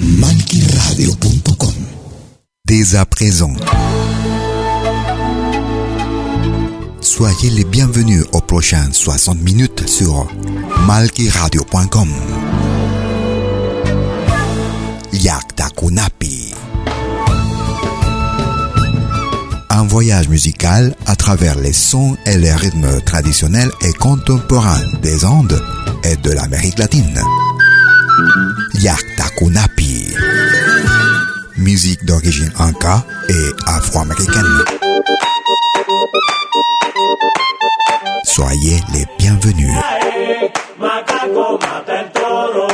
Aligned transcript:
Malquiradio.com 0.00 1.74
Dès 2.64 2.94
à 2.94 3.04
présent, 3.04 3.52
soyez 7.00 7.50
les 7.50 7.64
bienvenus 7.64 8.24
aux 8.32 8.40
prochaines 8.40 8.92
60 8.92 9.40
minutes 9.40 9.88
sur 9.88 10.28
malquiradio.com. 10.86 12.08
Yakta 15.12 15.68
Kunapi. 15.76 16.54
Un 19.70 19.82
voyage 19.82 20.28
musical 20.28 20.94
à 21.06 21.16
travers 21.16 21.58
les 21.58 21.72
sons 21.72 22.16
et 22.24 22.38
les 22.38 22.52
rythmes 22.52 23.00
traditionnels 23.00 23.72
et 23.82 23.92
contemporains 23.94 24.82
des 25.02 25.24
Andes 25.24 25.60
et 26.04 26.14
de 26.16 26.30
l'Amérique 26.30 26.78
latine. 26.78 27.20
Yakta 28.74 29.28
Kunapi. 29.36 30.14
Musique 31.56 32.04
d'origine 32.04 32.50
inca 32.58 33.04
et 33.28 33.50
afro-américaine. 33.66 34.64
Soyez 38.24 38.80
les 38.92 39.06
bienvenus. 39.18 39.74
Macaco 40.78 41.58
mata 41.58 42.00
el 42.00 42.12
toro. 42.12 42.68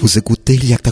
Vous 0.00 0.18
écoutez 0.18 0.56
Yakta 0.56 0.90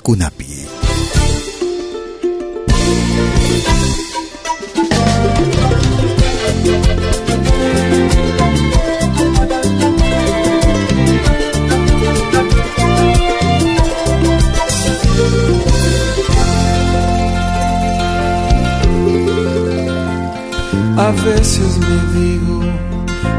A 20.98 21.12
veces 21.12 21.78
me 21.78 22.20
digo, 22.20 22.60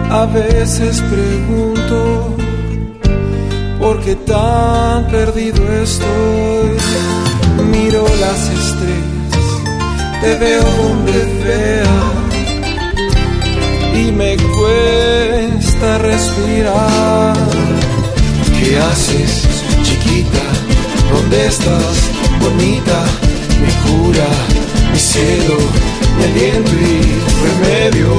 a 0.09 0.25
veces 0.27 1.01
pregunto, 1.01 2.37
¿por 3.77 3.99
qué 3.99 4.15
tan 4.15 5.05
perdido 5.07 5.61
estoy? 5.83 6.77
Miro 7.69 8.05
las 8.21 8.41
estrellas, 8.59 9.45
te 10.21 10.35
veo 10.35 10.63
donde 10.63 11.25
vea 11.43 11.97
y 13.93 14.11
me 14.13 14.37
cuesta 14.37 15.97
respirar. 15.97 17.35
¿Qué 18.57 18.77
haces, 18.79 19.43
chiquita? 19.83 20.45
¿Dónde 21.11 21.45
estás, 21.45 22.09
bonita? 22.39 23.03
Mi 23.59 23.73
cura, 23.83 24.29
mi 24.93 24.99
cielo, 24.99 25.57
mi 26.17 26.23
aliento 26.23 26.71
y 26.71 27.19
remedio. 27.45 28.09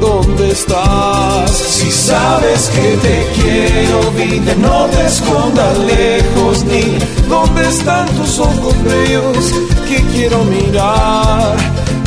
¿Dónde 0.00 0.50
estás? 0.50 1.50
Si 1.50 1.90
sabes 1.90 2.70
que 2.74 2.96
te 2.98 3.26
quiero, 3.36 4.10
vida, 4.12 4.54
no 4.58 4.86
te 4.86 5.06
escondas 5.06 5.78
lejos 5.78 6.64
ni 6.64 6.98
dónde 7.28 7.68
están 7.68 8.06
tus 8.16 8.38
ojos 8.38 8.74
bellos 8.84 9.52
que 9.88 10.02
quiero 10.12 10.44
mirar. 10.44 11.56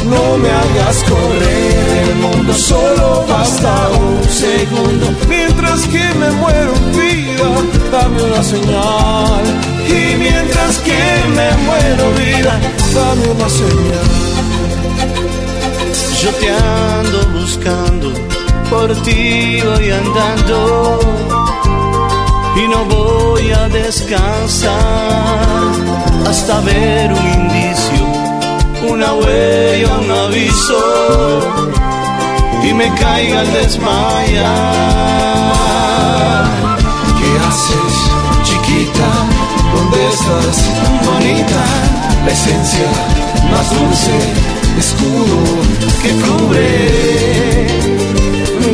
No 0.05 0.37
me 0.37 0.49
hagas 0.49 1.03
correr 1.03 2.07
el 2.07 2.15
mundo, 2.15 2.53
solo 2.53 3.25
basta 3.27 3.89
un 3.99 4.23
segundo. 4.29 5.07
Mientras 5.27 5.81
que 5.87 6.05
me 6.19 6.31
muero, 6.31 6.73
vida, 6.95 7.43
dame 7.91 8.21
una 8.21 8.43
señal. 8.43 9.45
Y 9.87 10.15
mientras 10.15 10.77
que 10.79 10.99
me 11.35 11.49
muero, 11.65 12.11
vida, 12.13 12.59
dame 12.93 13.27
una 13.35 13.49
señal. 13.49 14.09
Yo 16.21 16.29
te 16.31 16.49
ando 16.49 17.19
buscando, 17.39 18.11
por 18.69 18.89
ti 19.03 19.61
voy 19.61 19.91
andando 19.91 20.99
y 22.55 22.67
no 22.67 22.85
voy 22.85 23.51
a 23.51 23.69
descansar 23.69 24.73
hasta 26.27 26.59
ver 26.61 27.13
un 27.13 27.27
indicio, 27.39 28.03
una 28.89 29.13
huella, 29.13 29.97
un 29.99 30.11
aviso 30.11 30.81
y 32.63 32.73
me 32.73 32.91
caiga 32.95 33.41
al 33.41 33.53
desmayar. 33.53 34.87
¿Qué 37.27 37.33
haces, 37.39 37.95
chiquita? 38.43 39.09
¿Dónde 39.75 39.99
estás, 40.07 40.57
bonita? 41.05 41.63
La 42.25 42.31
esencia 42.31 42.89
más 43.51 43.69
dulce, 43.69 44.15
escudo 44.79 45.39
que 46.03 46.11
cubre 46.23 47.67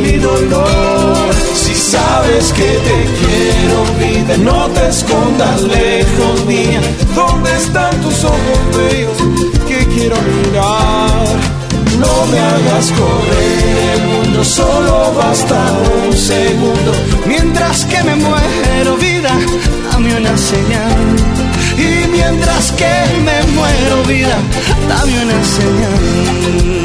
mi 0.00 0.18
dolor. 0.18 1.34
Si 1.56 1.74
sabes 1.74 2.52
que 2.52 2.70
te 2.86 2.98
quiero, 3.18 3.76
vida, 3.98 4.36
no 4.38 4.68
te 4.68 4.88
escondas 4.88 5.60
lejos 5.62 6.44
mía. 6.46 6.80
¿Dónde 7.12 7.56
están 7.56 8.00
tus 8.02 8.22
ojos 8.22 8.60
bellos 8.76 9.18
que 9.66 9.84
quiero 9.86 10.16
mirar? 10.22 11.63
No 12.04 12.26
me 12.26 12.38
hagas 12.38 12.92
correr 12.92 13.90
el 13.94 14.02
mundo, 14.12 14.44
solo 14.44 15.12
basta 15.16 15.58
un 16.06 16.12
segundo. 16.12 16.92
Mientras 17.26 17.84
que 17.86 18.02
me 18.02 18.14
muero, 18.16 18.96
vida, 18.98 19.32
dame 19.90 20.16
una 20.16 20.36
señal. 20.36 20.98
Y 21.76 22.08
mientras 22.08 22.72
que 22.72 22.94
me 23.26 23.38
muero, 23.56 24.02
vida, 24.06 24.38
dame 24.88 25.14
una 25.24 25.40
señal. 25.58 26.83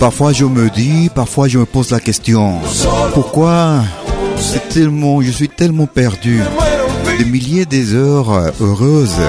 Parfois 0.00 0.32
je 0.32 0.44
me 0.44 0.68
dis, 0.70 1.10
parfois 1.14 1.48
je 1.48 1.58
me 1.58 1.66
pose 1.66 1.90
la 1.90 2.00
question, 2.00 2.58
pourquoi 3.14 3.82
tellement, 4.72 5.20
je 5.22 5.30
suis 5.30 5.48
tellement 5.48 5.86
perdu? 5.86 6.40
Des 7.18 7.24
milliers 7.24 7.66
des 7.66 7.94
heures 7.94 8.52
heureuses. 8.60 9.20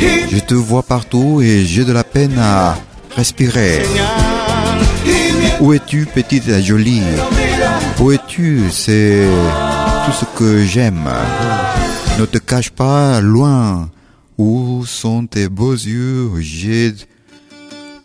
Je 0.00 0.38
te 0.38 0.54
vois 0.54 0.82
partout 0.82 1.40
et 1.42 1.64
j'ai 1.64 1.84
de 1.84 1.92
la 1.92 2.04
peine 2.04 2.38
à 2.38 2.76
respirer. 3.16 3.82
Où 5.60 5.72
es-tu, 5.72 6.06
petite 6.06 6.50
jolie? 6.62 7.02
Où 8.00 8.12
es-tu? 8.12 8.62
C'est 8.70 9.26
tout 10.06 10.12
ce 10.12 10.24
que 10.38 10.64
j'aime. 10.64 11.08
Ne 12.18 12.26
te 12.26 12.38
cache 12.38 12.70
pas 12.70 13.20
loin. 13.20 13.90
Où 14.38 14.84
sont 14.86 15.26
tes 15.26 15.48
beaux 15.48 15.72
yeux 15.72 16.30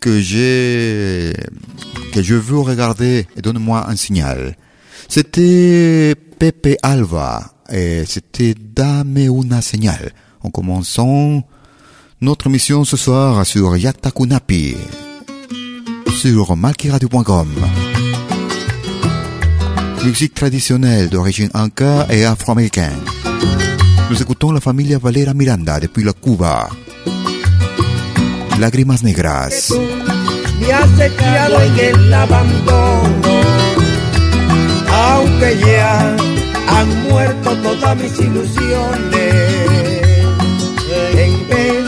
que 0.00 0.20
j'ai 0.20 1.32
que 2.12 2.22
je 2.22 2.34
veux 2.34 2.58
regarder 2.58 3.26
et 3.36 3.42
donne-moi 3.42 3.88
un 3.88 3.96
signal. 3.96 4.56
C'était 5.08 6.14
Pepe 6.38 6.76
Alva 6.82 7.52
et 7.70 8.04
c'était 8.06 8.54
Dame 8.54 9.18
una 9.18 9.60
señal. 9.60 10.12
En 10.42 10.50
commençant 10.50 11.42
notre 12.20 12.48
mission 12.48 12.84
ce 12.84 12.96
soir 12.96 13.44
sur 13.44 13.76
Yaktakunapi 13.76 14.76
sur 16.18 16.56
malkiradio.com. 16.56 17.48
Musique 20.04 20.34
traditionnelle 20.34 21.08
d'origine 21.08 21.50
inca 21.54 22.06
et 22.10 22.24
afro-américaine. 22.24 22.98
Nous 24.10 24.22
écoutons 24.22 24.52
la 24.52 24.60
famille 24.60 24.96
Valera 25.00 25.34
Miranda 25.34 25.78
depuis 25.78 26.02
la 26.02 26.14
Cuba. 26.14 26.70
Lágrimas 28.58 29.02
negras. 29.02 29.70
me 30.60 30.72
has 30.72 31.12
criado 31.12 31.60
en 31.60 31.78
el 31.78 32.14
abandono, 32.14 33.28
aunque 34.90 35.58
ya 35.58 36.16
han 36.68 37.02
muerto 37.10 37.54
todas 37.62 37.96
mis 37.98 38.18
ilusiones. 38.18 39.34
En 41.14 41.48
vez 41.48 41.84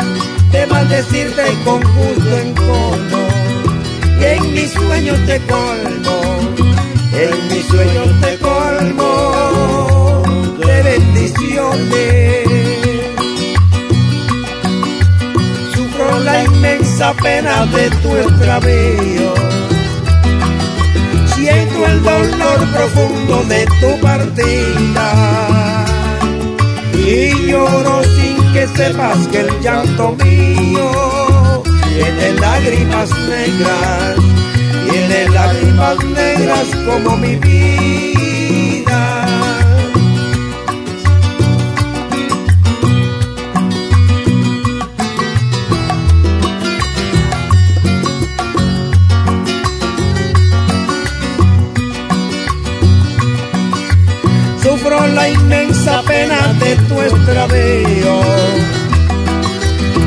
de 0.52 0.66
maldecirte 0.66 1.44
con 1.64 1.80
gusto 1.80 2.38
en 2.38 2.54
cono, 2.54 3.22
y 4.20 4.24
en 4.24 4.54
mis 4.54 4.70
sueños 4.72 5.18
te 5.26 5.40
colmo, 5.46 6.20
en 7.14 7.48
mis 7.48 7.64
sueños 7.66 8.20
te 8.20 8.38
colmo 8.38 8.60
de 9.30 9.39
Sufro 15.74 16.18
la 16.24 16.44
inmensa 16.44 17.12
pena 17.14 17.66
de 17.66 17.90
tu 18.02 18.16
extravío. 18.16 19.34
Siento 21.34 21.86
el 21.86 22.02
dolor 22.02 22.58
profundo 22.74 23.44
de 23.44 23.66
tu 23.80 24.00
partida. 24.00 25.08
Y 26.94 27.48
lloro 27.48 28.02
sin 28.02 28.52
que 28.52 28.66
sepas 28.68 29.18
que 29.28 29.40
el 29.40 29.60
llanto 29.60 30.16
mío 30.24 31.62
tiene 31.94 32.40
lágrimas 32.40 33.10
negras. 33.28 34.16
Tiene 34.90 35.28
lágrimas 35.28 36.04
negras 36.04 36.66
como 36.84 37.16
mi 37.16 37.36
vida. 37.36 38.29
La 55.20 55.28
inmensa 55.28 56.02
pena 56.02 56.40
de 56.62 56.76
tu 56.88 56.94
extravío. 57.08 58.14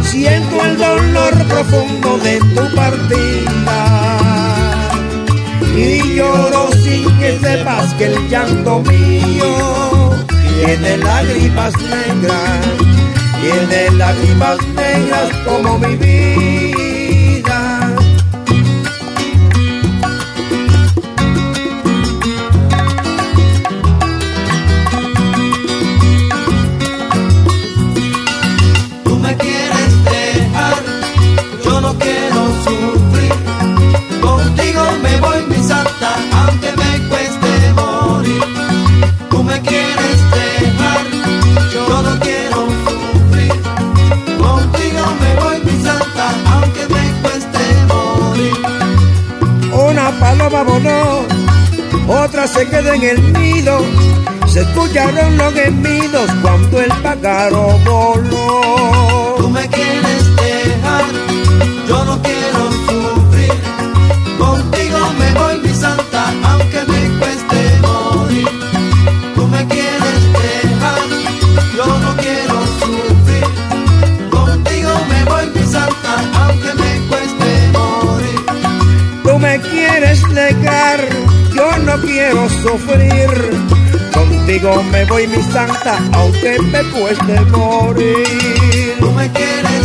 Siento 0.10 0.56
el 0.66 0.78
dolor 0.78 1.34
profundo 1.54 2.18
de 2.26 2.36
tu 2.56 2.64
partida. 2.76 3.80
Y 5.76 6.16
lloro 6.16 6.70
sin 6.84 7.04
que 7.20 7.32
sepas 7.40 7.94
que 7.96 8.06
el 8.06 8.30
llanto 8.30 8.80
mío 8.92 9.52
tiene 10.56 10.98
lágrimas 10.98 11.74
negras. 11.94 12.60
Tiene 13.42 13.80
lágrimas 13.98 14.58
negras 14.82 15.30
como 15.46 15.78
mi 15.80 15.96
vida. 15.96 16.53
Se 52.64 52.70
quedó 52.70 52.94
en 52.94 53.04
el 53.04 53.34
nido. 53.34 53.80
Se 54.48 54.62
escucharon 54.62 55.38
los 55.38 55.54
gemidos 55.54 56.32
cuando 56.42 56.82
el 56.82 56.92
pájaro 57.02 57.80
voló. 57.86 59.38
Sufrir. 82.74 83.30
Contigo 84.14 84.84
me 84.92 85.06
voy 85.06 85.28
mi 85.28 85.42
santa, 85.44 86.00
aunque 86.14 86.60
me 86.60 86.82
cueste 86.92 87.40
morir. 87.52 88.96
Tú 89.00 89.12
me 89.12 89.32
quieres 89.32 89.83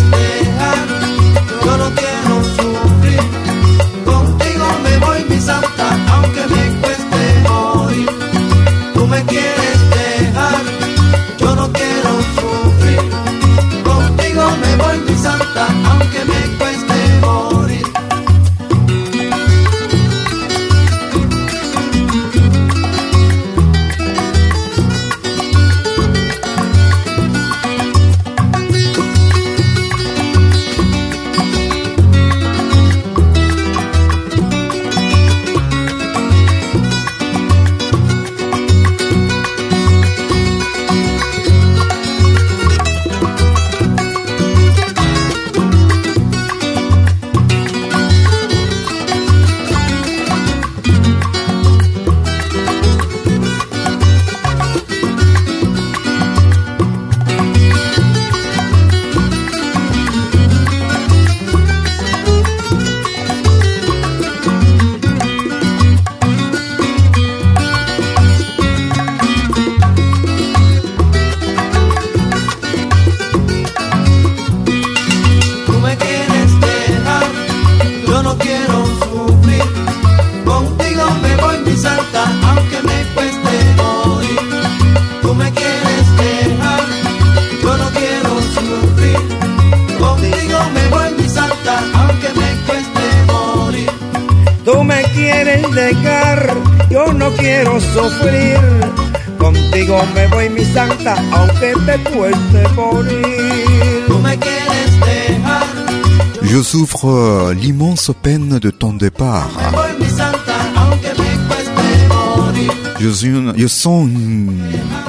l'immense 108.08 108.22
peine 108.22 108.58
de 108.58 108.70
ton 108.70 108.92
départ. 108.94 109.48
me 109.56 109.76
voy 109.76 109.88
mi 110.00 110.08
santa, 110.08 110.56
aunque 110.76 111.10
me 111.18 111.48
cueste 111.48 112.08
morir. 112.08 112.72
Je, 113.00 113.08
suis- 113.08 113.52
je 113.56 113.66
sens 113.66 114.06
une, 114.08 114.52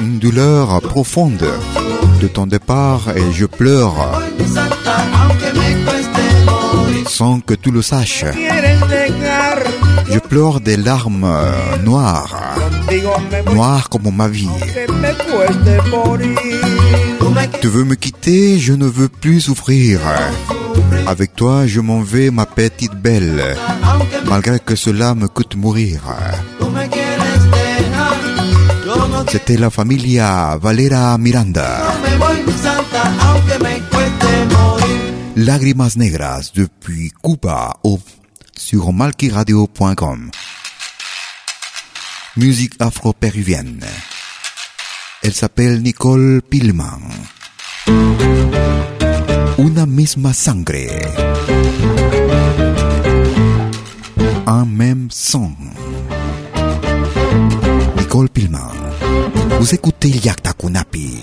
une 0.00 0.18
douleur 0.18 0.80
profonde 0.82 1.44
de 2.20 2.28
ton 2.28 2.46
départ 2.46 3.02
et 3.16 3.32
je 3.32 3.46
pleure 3.46 3.94
Voy 3.94 4.24
mi 4.38 4.46
santa, 4.54 4.96
aunque 5.22 5.56
me 5.56 5.84
cueste 5.84 6.44
morir. 6.46 7.08
sans 7.08 7.40
que 7.40 7.54
tu 7.54 7.70
le 7.70 7.82
saches. 7.82 8.24
Quieren 8.32 8.80
negar, 8.90 9.58
Je 10.12 10.18
pleure 10.18 10.60
des 10.60 10.76
larmes 10.76 11.24
euh, 11.24 11.50
noires, 11.84 12.34
contigo 12.56 13.10
me 13.30 13.42
voy, 13.42 13.54
noires 13.54 13.88
comme 13.88 14.14
ma 14.14 14.28
vie. 14.28 14.48
aunque 14.48 14.92
me 14.92 15.12
cueste 15.12 15.88
morir. 15.90 16.38
Tú 17.18 17.28
me 17.30 17.34
quieres 17.46 17.60
Tu 17.60 17.68
veux 17.68 17.84
me 17.84 17.94
quitter, 17.94 18.58
je 18.58 18.72
ne 18.74 18.86
veux 18.86 19.08
plus 19.08 19.40
souffrir. 19.40 20.00
Avec 21.10 21.34
toi, 21.34 21.66
je 21.66 21.80
m'en 21.80 22.02
vais, 22.02 22.30
ma 22.30 22.46
petite 22.46 22.94
belle, 22.94 23.56
malgré 24.26 24.60
que 24.60 24.76
cela 24.76 25.16
me 25.16 25.26
coûte 25.26 25.56
mourir. 25.56 26.02
C'était 29.28 29.56
la 29.56 29.70
familia 29.70 30.56
Valera 30.62 31.18
Miranda. 31.18 31.82
Lágrimas 35.34 35.94
negras 35.96 36.52
depuis 36.54 37.10
Cuba 37.24 37.72
au, 37.82 37.98
sur 38.56 38.92
malkiradio.com. 38.92 40.30
Musique 42.36 42.74
afro-péruvienne. 42.78 43.84
Elle 45.24 45.34
s'appelle 45.34 45.82
Nicole 45.82 46.40
Pillman. 46.48 47.00
Una 49.60 49.84
misma 49.84 50.32
sangre. 50.32 50.88
Un 54.46 54.64
même 54.64 55.08
sang. 55.10 55.54
Nicole 57.98 58.30
Pillman. 58.30 58.72
Vous 59.58 59.74
écoutez 59.74 60.08
Yakta 60.08 60.54
Kunapi. 60.54 61.18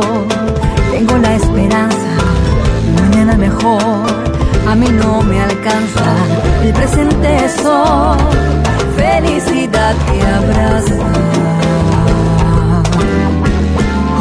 Tengo 0.00 1.16
la 1.18 1.34
esperanza, 1.34 2.10
mañana 3.00 3.36
mejor, 3.36 4.06
a 4.66 4.74
mí 4.74 4.86
no 4.88 5.22
me 5.22 5.40
alcanza. 5.40 6.04
El 6.62 6.72
presente 6.72 7.44
es 7.44 7.64
hoy, 7.64 8.18
felicidad 8.96 9.94
que 10.06 10.22
abraza. 10.22 10.94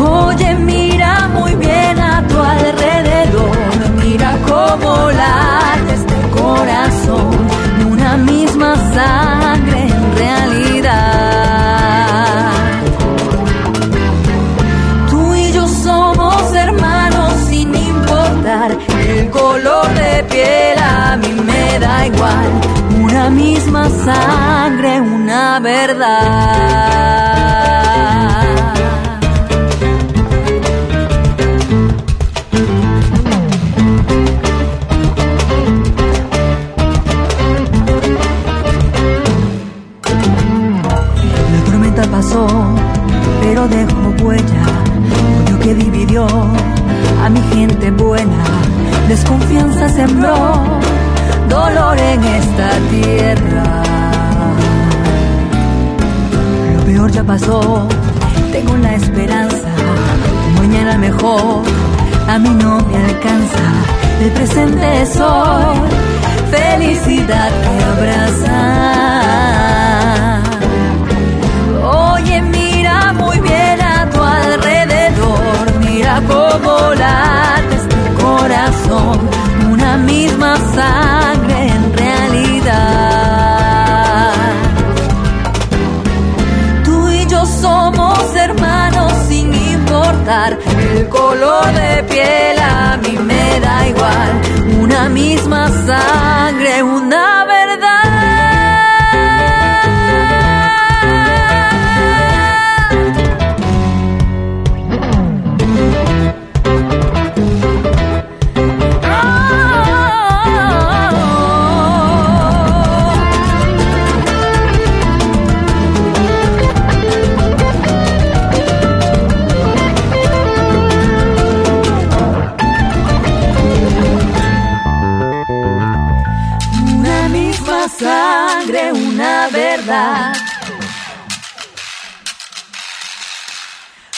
Oye, 0.03 0.55
mira 0.55 1.29
muy 1.33 1.55
bien 1.55 1.99
a 1.99 2.27
tu 2.27 2.37
alrededor, 2.37 3.57
mira 4.03 4.37
cómo 4.47 5.11
late 5.11 5.93
este 5.93 6.19
corazón, 6.39 7.29
una 7.91 8.17
misma 8.17 8.75
sangre 8.93 9.40
igual, 22.13 22.51
una 23.03 23.29
misma 23.29 23.89
sangre, 23.89 25.01
una 25.01 25.59
verdad. 25.59 27.11
La 41.51 41.65
tormenta 41.65 42.03
pasó, 42.09 42.47
pero 43.41 43.67
dejó 43.67 44.13
huella. 44.23 44.65
Odio 45.45 45.59
que 45.59 45.73
dividió 45.75 46.27
a 47.23 47.29
mi 47.29 47.41
gente 47.53 47.91
buena. 47.91 48.43
Desconfianza 49.07 49.89
sembró 49.89 50.35
dolor 51.49 51.97
en 51.97 52.23
esta 52.23 52.69
tierra. 52.89 53.83
Lo 56.75 56.83
peor 56.85 57.11
ya 57.11 57.23
pasó, 57.23 57.87
tengo 58.51 58.77
la 58.77 58.95
esperanza. 58.95 59.69
Mañana 60.59 60.97
mejor, 60.97 61.63
a 62.27 62.37
mí 62.39 62.49
no 62.49 62.79
me 62.81 62.97
alcanza. 62.97 63.65
El 64.21 64.31
presente 64.31 65.01
es 65.01 65.19
hoy, 65.19 65.77
felicidad 66.51 67.49
que 67.63 67.83
abraza. 67.93 68.59
Oye, 71.83 72.41
mira 72.43 73.13
muy 73.13 73.39
bien 73.39 73.81
a 73.81 74.09
tu 74.09 74.21
alrededor, 74.21 75.79
mira 75.79 76.21
cómo 76.27 76.93
late 76.93 77.75
este 77.75 78.23
corazón, 78.23 79.19
una 79.71 79.97
misma 79.97 80.55
sangre 80.75 81.20
el 90.31 91.09
color 91.09 91.65
de 91.73 92.03
piel, 92.03 92.57
a 92.59 92.97
mí 93.03 93.17
me 93.17 93.59
da 93.59 93.87
igual, 93.89 94.41
una 94.79 95.09
misma 95.09 95.67
sangre, 95.85 96.81
una 96.81 97.43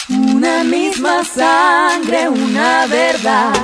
Una 0.08 0.62
misma 0.62 1.24
sangre, 1.24 2.28
una 2.28 2.86
verdad. 2.86 3.54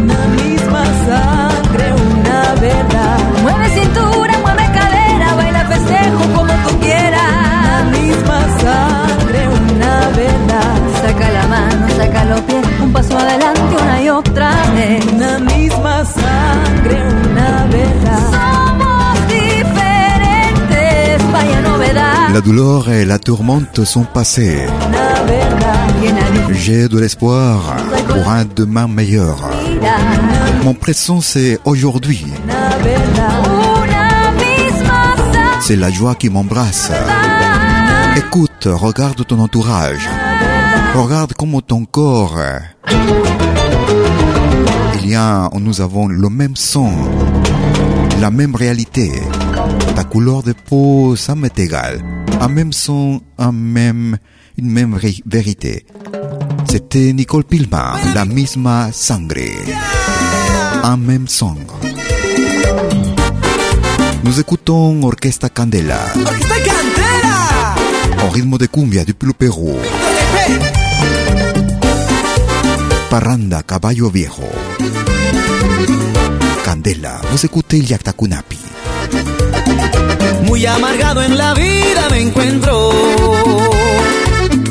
Una 0.00 0.26
misma 0.40 0.84
sangre, 1.06 1.92
una 1.92 2.54
verdad. 2.54 3.18
Mueve 3.42 3.68
cintura, 3.78 4.38
mueve 4.38 4.66
cadera, 4.72 5.34
baila 5.34 5.66
festejo 5.66 6.22
como 6.34 6.52
tú 6.66 6.80
quieras. 6.80 7.32
Una 7.60 7.84
misma 7.98 8.40
sangre, 8.62 9.48
una 9.48 10.08
verdad. 10.16 10.74
Saca 11.02 11.28
la 11.28 11.46
mano, 11.48 11.88
saca 11.98 12.24
los 12.24 12.40
pies, 12.40 12.66
un 12.80 12.92
paso 12.94 13.18
adelante, 13.18 13.76
una 13.82 14.02
y 14.02 14.08
otra 14.08 14.50
vez. 14.74 15.04
Una 15.12 15.38
misma 15.40 16.02
sangre, 16.06 16.96
una 17.08 17.23
La 22.34 22.40
douleur 22.40 22.90
et 22.90 23.04
la 23.04 23.20
tourmente 23.20 23.84
sont 23.84 24.02
passées. 24.02 24.66
J'ai 26.50 26.88
de 26.88 26.98
l'espoir 26.98 27.76
pour 28.08 28.28
un 28.28 28.44
demain 28.44 28.88
meilleur. 28.88 29.38
Mon 30.64 30.74
présent, 30.74 31.20
c'est 31.20 31.60
aujourd'hui. 31.64 32.26
C'est 35.60 35.76
la 35.76 35.90
joie 35.90 36.16
qui 36.16 36.28
m'embrasse. 36.28 36.90
Écoute, 38.16 38.66
regarde 38.66 39.24
ton 39.24 39.38
entourage. 39.38 40.08
Regarde 40.96 41.34
comment 41.38 41.60
ton 41.60 41.84
corps. 41.84 42.40
Il 45.04 45.08
y 45.08 45.14
a, 45.14 45.48
nous 45.60 45.80
avons 45.80 46.08
le 46.08 46.28
même 46.30 46.56
son, 46.56 46.90
la 48.20 48.32
même 48.32 48.56
réalité. 48.56 49.12
Ta 49.94 50.02
couleur 50.02 50.42
de 50.42 50.52
peau, 50.52 51.14
ça 51.14 51.36
m'est 51.36 51.56
égal. 51.60 52.02
Un 52.40 52.48
même 52.48 52.72
son, 52.72 53.20
un 53.38 53.52
même, 53.52 54.18
une 54.58 54.70
même 54.70 54.96
vé- 54.96 55.22
vérité. 55.26 55.86
C'était 56.70 57.12
Nicole 57.12 57.44
Pilma, 57.44 57.94
la 58.14 58.24
misma 58.24 58.90
sangre. 58.92 59.36
Un 60.82 60.96
même 60.96 61.28
son. 61.28 61.56
Nous 64.24 64.40
écoutons 64.40 65.02
Orquesta 65.02 65.48
Candela, 65.48 66.00
¡Orquesta 66.16 66.54
Cantera! 66.56 68.26
au 68.26 68.30
rythme 68.30 68.58
de 68.58 68.66
cumbia 68.66 69.04
depuis 69.04 69.26
le 69.26 69.32
Pérou. 69.32 69.76
Parranda, 73.10 73.62
caballo 73.62 74.10
viejo. 74.10 74.42
Candela, 76.64 77.20
vous 77.30 77.44
écoutez 77.44 77.78
el 77.78 77.88
Yaktakunapi. 77.90 78.58
Muy 80.54 80.66
amargado 80.66 81.20
en 81.20 81.36
la 81.36 81.52
vida 81.52 82.08
me 82.12 82.20
encuentro 82.20 82.92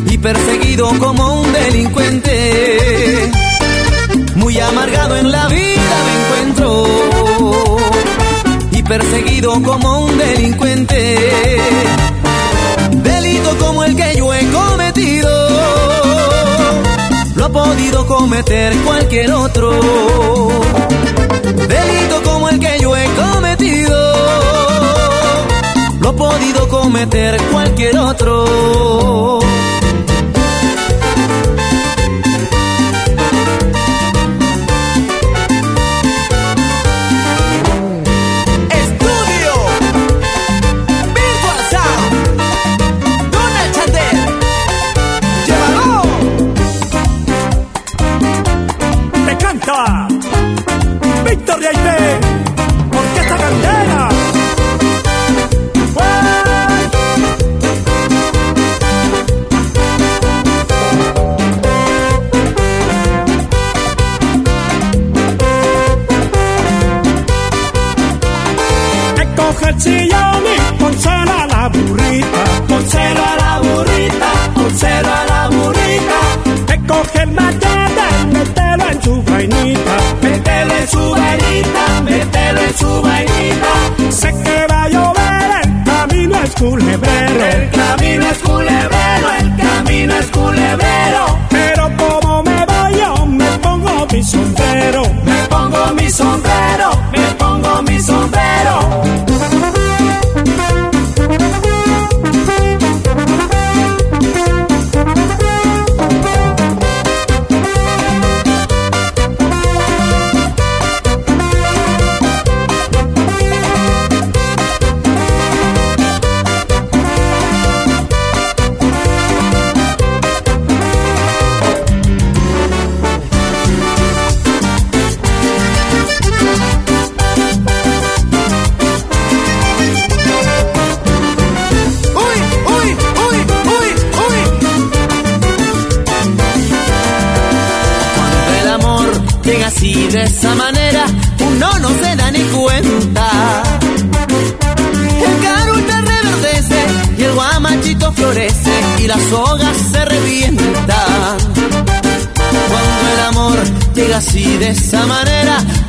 y 0.09 0.17
perseguido 0.17 0.87
como 0.97 1.41
un 1.41 1.51
delincuente. 1.51 3.29
Muy 4.35 4.57
amargado 4.61 5.17
en 5.17 5.29
la 5.29 5.45
vida 5.49 5.95
me 6.05 6.13
encuentro 6.21 6.85
y 8.71 8.81
perseguido 8.81 9.61
como 9.61 10.05
un 10.05 10.17
delincuente. 10.17 11.17
Delito 13.03 13.57
como 13.57 13.83
el 13.83 13.97
que 13.97 14.15
yo 14.15 14.33
he 14.33 14.47
cometido, 14.51 15.29
lo 17.35 17.43
ha 17.43 17.49
podido 17.49 18.07
cometer 18.07 18.73
cualquier 18.85 19.33
otro. 19.33 19.81
Delito 21.67 22.23
como 22.23 22.47
el 22.47 22.57
que 22.57 22.72
lo 26.03 26.09
ha 26.09 26.15
podido 26.15 26.67
cometer 26.67 27.41
cualquier 27.51 27.97
otro. 27.97 29.39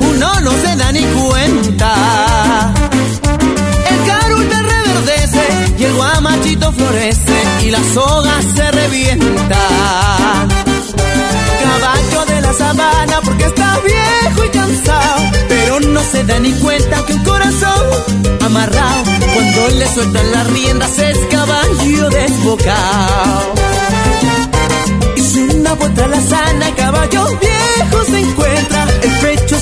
Uno 0.01 0.41
no 0.41 0.51
se 0.51 0.77
da 0.77 0.93
ni 0.93 1.03
cuenta. 1.03 1.95
El 3.91 4.07
caruta 4.07 4.63
reverdece 4.63 5.75
y 5.79 5.85
el 5.85 5.95
guamachito 5.95 6.73
florece 6.73 7.39
y 7.65 7.71
las 7.71 7.97
hojas 7.97 8.45
se 8.55 8.71
revientan. 8.73 10.49
Caballo 11.63 12.25
de 12.27 12.41
la 12.41 12.53
sabana 12.53 13.21
porque 13.25 13.45
está 13.45 13.79
viejo 13.81 14.45
y 14.45 14.49
cansado, 14.51 15.23
pero 15.49 15.81
no 15.81 16.01
se 16.03 16.25
da 16.25 16.39
ni 16.39 16.53
cuenta 16.55 17.05
que 17.07 17.15
un 17.15 17.25
corazón 17.25 17.83
amarrado 18.45 19.05
cuando 19.35 19.69
le 19.69 19.95
sueltan 19.95 20.33
las 20.33 20.47
riendas 20.49 20.99
es 20.99 21.19
caballo 21.31 22.11
desbocado. 22.11 23.55
Hizo 25.17 25.57
una 25.57 25.73
vuelta 25.75 26.07
la 26.09 26.21
sana, 26.21 26.75
caballo 26.77 27.27
viejo 27.41 28.05
se 28.05 28.21
encuentra. 28.21 28.64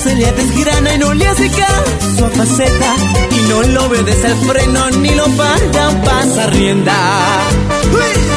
Se 0.03 0.15
le 0.15 0.31
desgrana 0.33 0.95
y 0.95 0.97
no 0.97 1.13
le 1.13 1.25
hace 1.27 1.49
caso 1.49 2.25
a 2.25 2.29
faceta. 2.29 2.95
Y 3.31 3.49
no 3.49 3.63
lo 3.63 3.85
obedece 3.85 4.27
al 4.27 4.35
freno 4.35 4.89
ni 4.91 5.15
lo 5.15 5.25
para 5.37 5.89
un 5.89 6.01
pasa 6.01 6.47
rienda. 6.47 6.93
Para. 7.91 8.33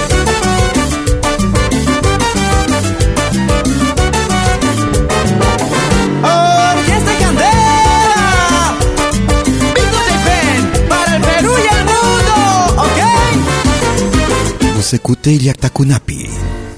Vous 14.87 14.95
écoutez 14.95 15.37
Yaktakunapi. 15.39 16.29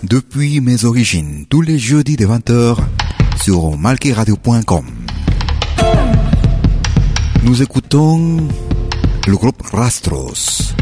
Depuis 0.03 0.63
mes 0.63 0.87
origines, 0.87 1.45
tous 1.51 1.61
les 1.61 1.79
jeudis 1.79 2.17
de 2.17 2.27
20h 2.27 2.77
sur 3.49 3.79
malkiradio.com. 3.79 4.85
Nous 7.45 7.63
écoutons 7.63 8.37
le 9.27 9.37
groupe 9.37 9.63
Rastros. 9.73 10.75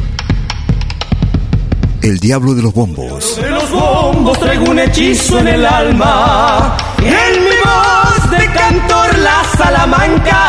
El 2.02 2.18
Diablo 2.18 2.54
de 2.54 2.62
los 2.62 2.74
Bombos. 2.74 3.36
De 3.40 3.50
los 3.50 3.70
bombos 3.70 4.40
traigo 4.40 4.68
un 4.68 4.80
hechizo 4.80 5.38
en 5.38 5.46
el 5.46 5.64
alma. 5.64 6.76
En 6.98 7.44
mi 7.44 7.56
voz 7.64 8.30
de 8.32 8.46
cantor 8.46 9.18
la 9.18 9.44
Salamanca. 9.56 10.42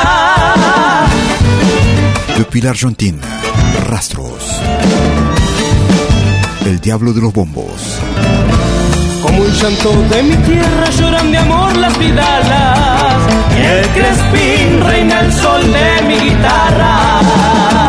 Depuis 2.35 2.61
l'Argentine, 2.61 3.19
Rastros. 3.91 4.59
El 6.65 6.79
Diablo 6.79 7.13
de 7.13 7.21
los 7.21 7.31
Bombos. 7.31 7.99
Como 9.47 9.55
un 9.55 9.61
llanto 9.61 9.91
de 10.13 10.23
mi 10.23 10.35
tierra 10.37 10.89
lloran 10.89 11.31
de 11.31 11.37
amor 11.37 11.77
las 11.77 11.97
vidalas. 11.97 13.17
y 13.57 13.61
el 13.61 13.87
crespín 13.89 14.81
reina 14.85 15.21
el 15.21 15.31
sol 15.31 15.61
de 15.71 16.05
mi 16.05 16.19
guitarra. 16.19 17.86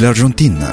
Depuis 0.00 0.06
l'Argentine, 0.06 0.66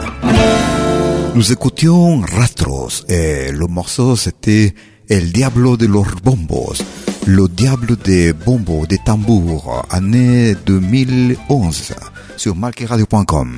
nous 1.35 1.51
écoutions 1.51 2.21
Rastros 2.21 3.03
et 3.09 3.51
le 3.51 3.67
morceau 3.67 4.15
c'était 4.15 4.73
El 5.09 5.33
Diablo 5.33 5.75
de 5.75 5.85
los 5.85 6.05
Bombos, 6.23 6.77
le 7.25 7.49
diable 7.49 7.97
des 7.97 8.31
bombos, 8.31 8.85
des 8.87 8.99
tambours, 8.99 9.85
année 9.89 10.55
2011 10.65 11.93
sur 12.37 12.55
marqueradio.com. 12.55 13.57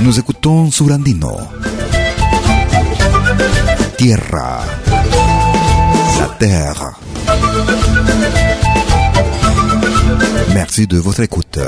Nous 0.00 0.18
écoutons 0.18 0.72
Surandino. 0.72 1.36
Tierra. 3.96 4.64
La 6.18 6.26
terre. 6.40 6.98
Merci 10.56 10.86
de 10.86 10.96
votre 10.96 11.20
écoute. 11.20 11.58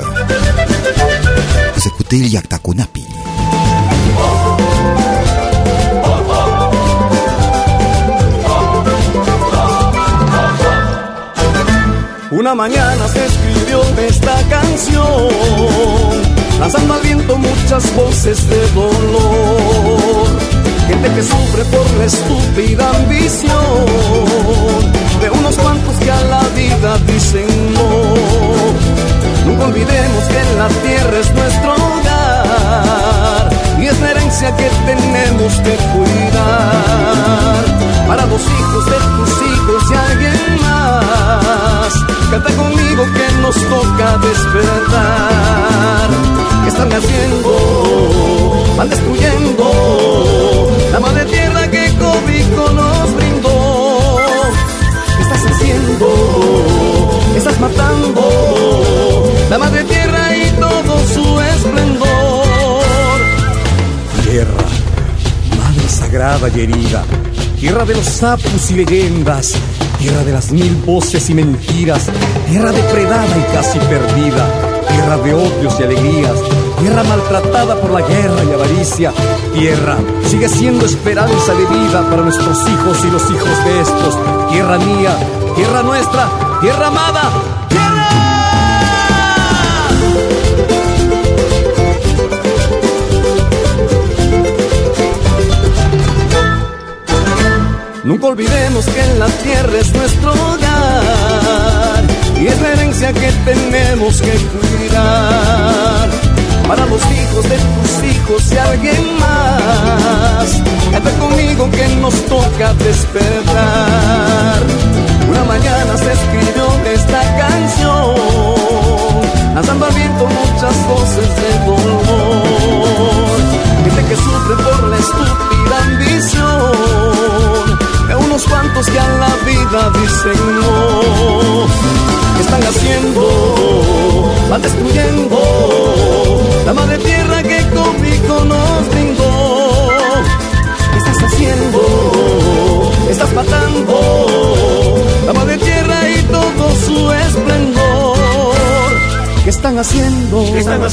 Vous 1.75 1.87
écoutez 1.87 2.27
Yaktakunapi. 2.27 3.05
Una 12.31 12.55
mañana 12.55 13.07
se 13.09 13.25
escribió 13.27 13.79
esta 14.07 14.35
canción, 14.49 15.05
lanzando 16.59 16.95
al 16.95 17.01
viento 17.01 17.37
muchas 17.37 17.95
voces 17.95 18.49
de 18.49 18.71
dolor. 18.71 20.28
Gente 20.89 21.07
que 21.13 21.21
sufre 21.21 21.63
por 21.65 21.87
la 21.99 22.05
estúpida 22.05 22.89
ambición 22.89 23.85
de 25.21 25.29
unos 25.29 25.55
cuantos 25.57 25.95
que 25.97 26.11
a 26.11 26.21
la 26.23 26.41
vida 26.55 26.97
dicen 27.05 27.45
no. 27.75 27.89
Nunca 29.45 29.65
olvidemos 29.65 30.23
que 30.25 30.55
la 30.57 30.67
tierra 30.67 31.19
es 31.19 31.31
nuestro 31.35 31.73
hogar 31.75 33.49
y 33.79 33.85
es 33.85 33.99
la 33.99 34.11
herencia 34.11 34.55
que 34.55 34.69
tenemos 34.87 35.53
que 35.61 35.75
cuidar 35.93 37.63
para 38.07 38.25
los 38.25 38.41
hijos 38.41 38.85
de 38.85 38.97
tus 39.15 39.29
hijos 39.51 39.83
y 39.91 39.95
alguien 39.95 40.61
más. 40.63 42.08
Canta 42.31 42.51
conmigo 42.55 43.03
que 43.13 43.27
nos 43.41 43.55
toca 43.55 44.17
despertar. 44.19 46.09
¿Qué 46.63 46.69
están 46.69 46.91
haciendo? 46.93 47.51
Van 48.77 48.89
destruyendo 48.89 50.69
la 50.91 50.99
madre 50.99 51.25
tierra 51.25 51.69
que 51.69 51.93
cobijo 51.97 52.71
nos 52.71 53.15
brindó. 53.15 54.17
¿Qué 55.17 55.23
estás 55.23 55.45
haciendo? 55.51 56.07
Estás 57.35 57.59
matando 57.59 58.49
la 59.49 59.57
madre 59.57 59.83
tierra 59.83 60.35
y 60.37 60.51
todo 60.59 60.99
su 61.07 61.41
esplendor. 61.41 63.19
Tierra, 64.23 64.63
madre 65.57 65.89
sagrada 65.89 66.49
y 66.49 66.61
herida, 66.61 67.03
tierra 67.59 67.85
de 67.85 67.95
los 67.95 68.05
sapos 68.05 68.69
y 68.69 68.75
leyendas, 68.75 69.55
tierra 69.99 70.23
de 70.23 70.31
las 70.31 70.51
mil 70.51 70.75
voces 70.85 71.29
y 71.29 71.33
mentiras, 71.33 72.09
tierra 72.47 72.71
depredada 72.71 73.37
y 73.37 73.53
casi 73.53 73.77
perdida, 73.79 74.47
tierra 74.87 75.17
de 75.17 75.33
odios 75.33 75.79
y 75.79 75.83
alegrías, 75.83 76.35
tierra 76.79 77.03
maltratada 77.03 77.75
por 77.81 77.91
la 77.91 78.07
guerra 78.07 78.43
y 78.45 78.53
avaricia, 78.53 79.13
tierra 79.53 79.97
sigue 80.25 80.47
siendo 80.47 80.85
esperanza 80.85 81.53
de 81.53 81.65
vida 81.65 82.09
para 82.09 82.21
nuestros 82.21 82.57
hijos 82.69 83.05
y 83.05 83.11
los 83.11 83.29
hijos 83.29 83.65
de 83.65 83.81
estos, 83.81 84.17
tierra 84.49 84.77
mía, 84.79 85.15
tierra 85.55 85.83
nuestra, 85.83 86.29
tierra 86.61 86.87
amada, 86.87 87.58
Nunca 98.09 98.25
olvidemos 98.25 98.85
que 98.87 99.05
la 99.19 99.27
tierra 99.27 99.77
es 99.77 99.93
nuestro 99.93 100.31
hogar 100.31 102.03
y 102.41 102.47
es 102.47 102.59
la 102.59 102.69
herencia 102.69 103.13
que 103.13 103.31
tenemos 103.45 104.19
que 104.19 104.31
cuidar. 104.31 106.09
Para 106.67 106.87
los 106.87 106.99
hijos 107.05 107.43
de 107.47 107.55
tus 107.55 108.03
hijos 108.11 108.51
y 108.51 108.57
alguien 108.57 109.19
más, 109.19 110.49
canta 110.91 111.11
conmigo 111.19 111.69
que 111.69 111.87
nos 112.01 112.15
toca 112.25 112.73
despertar. 112.83 114.59
Una 115.29 115.43
mañana 115.43 115.95
se 115.95 116.08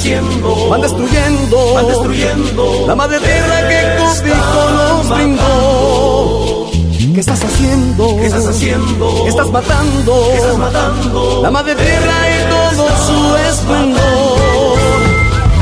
haciendo? 0.06 0.68
Van 0.68 0.80
destruyendo, 0.80 1.74
Van 1.74 1.86
destruyendo 1.88 2.84
la 2.86 2.94
madre 2.94 3.18
tierra 3.18 3.68
que 3.68 3.80
conmigo 3.98 4.70
nos 4.76 5.08
brindó. 5.08 6.70
¿Qué 7.14 7.20
estás 7.20 7.42
haciendo? 7.42 8.16
¿Qué 8.16 8.26
estás 8.26 8.46
haciendo? 8.46 9.26
Estás 9.26 9.50
matando? 9.50 10.32
Estás 10.34 10.58
matando? 10.58 11.40
La 11.42 11.50
madre 11.50 11.74
tierra 11.74 12.14
y 12.30 12.50
todo 12.50 12.88
su 13.06 13.36
esplendor. 13.50 14.78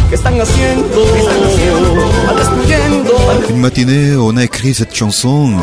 ¿Qué 0.09 0.15
están 0.17 0.41
haciendo? 0.41 1.05
¿Qué 1.13 1.21
están 1.21 1.45
haciendo? 1.45 2.11
Van 2.27 2.37
destruyendo. 2.37 3.13
Une 3.51 3.61
matinée, 3.61 4.17
on 4.17 4.37
a 4.37 4.45
écrit 4.45 4.75
cette 4.75 4.93
chanson 4.93 5.59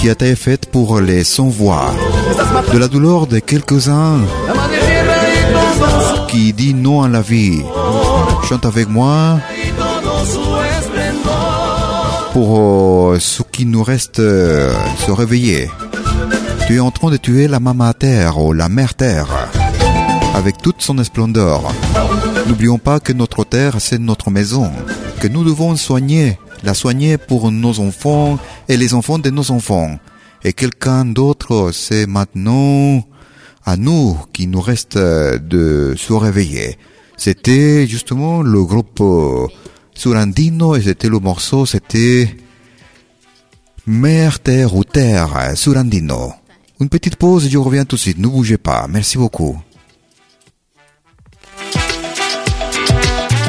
qui 0.00 0.08
a 0.08 0.12
été 0.12 0.34
faite 0.34 0.64
pour 0.64 0.98
les 1.00 1.24
sans-voix, 1.24 1.92
de 2.72 2.78
la 2.78 2.88
douleur 2.88 3.26
de 3.26 3.38
quelques-uns 3.38 4.20
qui 6.30 6.52
dit 6.52 6.74
non 6.74 7.02
à 7.02 7.08
la 7.08 7.22
vie. 7.22 7.60
Chante 8.48 8.64
avec 8.64 8.88
moi 8.88 9.40
pour 12.32 12.58
euh, 12.60 13.18
ce 13.18 13.42
qui 13.42 13.66
nous 13.66 13.82
reste 13.82 14.20
euh, 14.20 14.72
se 15.04 15.10
réveiller. 15.10 15.68
Tu 16.66 16.76
es 16.76 16.80
en 16.80 16.92
train 16.92 17.10
de 17.10 17.16
tuer 17.16 17.48
la 17.48 17.58
maman 17.58 17.92
terre 17.92 18.38
ou 18.38 18.52
la 18.52 18.68
mère 18.68 18.94
terre 18.94 19.26
avec 20.34 20.58
toute 20.58 20.80
son 20.80 21.02
splendeur. 21.02 21.62
N'oublions 22.46 22.78
pas 22.78 23.00
que 23.00 23.12
notre 23.12 23.44
terre 23.44 23.76
c'est 23.80 23.98
notre 23.98 24.30
maison, 24.30 24.70
que 25.20 25.26
nous 25.26 25.42
devons 25.42 25.74
soigner, 25.74 26.38
la 26.62 26.74
soigner 26.74 27.18
pour 27.18 27.50
nos 27.50 27.80
enfants 27.80 28.38
et 28.68 28.76
les 28.76 28.94
enfants 28.94 29.18
de 29.18 29.30
nos 29.30 29.50
enfants. 29.50 29.98
Et 30.44 30.52
quelqu'un 30.52 31.04
d'autre, 31.04 31.70
c'est 31.72 32.06
maintenant 32.06 33.02
à 33.70 33.76
nous 33.76 34.18
qui 34.32 34.46
nous 34.46 34.60
reste 34.60 34.96
euh, 34.96 35.38
de 35.38 35.94
se 35.96 36.12
réveiller. 36.12 36.76
C'était 37.16 37.86
justement 37.86 38.42
le 38.42 38.64
groupe 38.64 39.00
euh, 39.00 39.46
Surandino 39.94 40.74
et 40.76 40.82
c'était 40.82 41.08
le 41.08 41.18
morceau, 41.18 41.66
c'était 41.66 42.36
Mère, 43.86 44.40
Terre 44.40 44.74
ou 44.74 44.84
Terre, 44.84 45.52
Surandino. 45.54 46.32
Une 46.80 46.88
petite 46.88 47.16
pause 47.16 47.46
et 47.46 47.50
je 47.50 47.58
reviens 47.58 47.84
tout 47.84 47.96
de 47.96 48.00
suite. 48.00 48.18
Ne 48.18 48.26
bougez 48.26 48.58
pas. 48.58 48.86
Merci 48.88 49.18
beaucoup. 49.18 49.56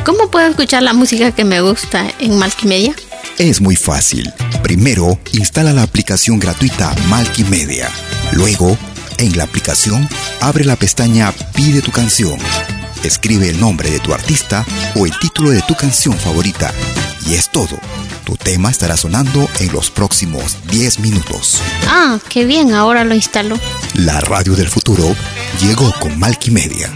¿Cómo 0.06 0.30
puedo 0.30 0.48
escuchar 0.48 0.84
la 0.84 0.94
música 0.94 1.32
que 1.32 1.46
me 1.46 1.62
gusta 1.62 2.06
en 2.20 2.38
Multimedia? 2.38 2.94
Es 3.38 3.62
muy 3.62 3.76
fácil. 3.76 4.32
Primero, 4.62 5.18
instala 5.34 5.74
la 5.74 5.84
aplicación 5.84 6.40
gratuita 6.40 6.94
Multimedia. 7.08 7.90
Luego, 8.34 8.78
en 9.22 9.38
la 9.38 9.44
aplicación, 9.44 10.08
abre 10.40 10.66
la 10.66 10.76
pestaña 10.76 11.32
Pide 11.54 11.82
tu 11.82 11.92
canción. 11.92 12.38
Escribe 13.04 13.50
el 13.50 13.60
nombre 13.60 13.90
de 13.90 14.00
tu 14.00 14.14
artista 14.14 14.66
o 14.96 15.06
el 15.06 15.18
título 15.20 15.52
de 15.52 15.62
tu 15.62 15.76
canción 15.76 16.18
favorita. 16.18 16.74
Y 17.28 17.36
es 17.36 17.50
todo. 17.50 17.78
Tu 18.26 18.36
tema 18.36 18.72
estará 18.72 18.98
sonando 18.98 19.48
en 19.60 19.72
los 19.72 19.92
próximos 19.92 20.58
10 20.68 21.00
minutos. 21.00 21.62
Ah, 21.88 22.20
qué 22.30 22.46
bien, 22.46 22.74
ahora 22.74 23.04
lo 23.04 23.14
instalo. 23.14 23.60
La 23.94 24.20
radio 24.22 24.56
del 24.56 24.70
futuro 24.70 25.16
llegó 25.62 25.94
con 26.00 26.20
Multimedia. 26.20 26.90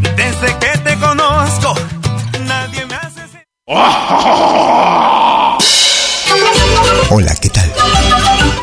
Desde 0.00 0.58
que 0.58 0.78
te 0.78 0.98
conozco, 0.98 1.74
nadie 2.46 2.86
me 2.86 2.94
hace. 2.96 3.20
Hola, 7.10 7.34
¿qué 7.40 7.48
tal? 7.48 7.72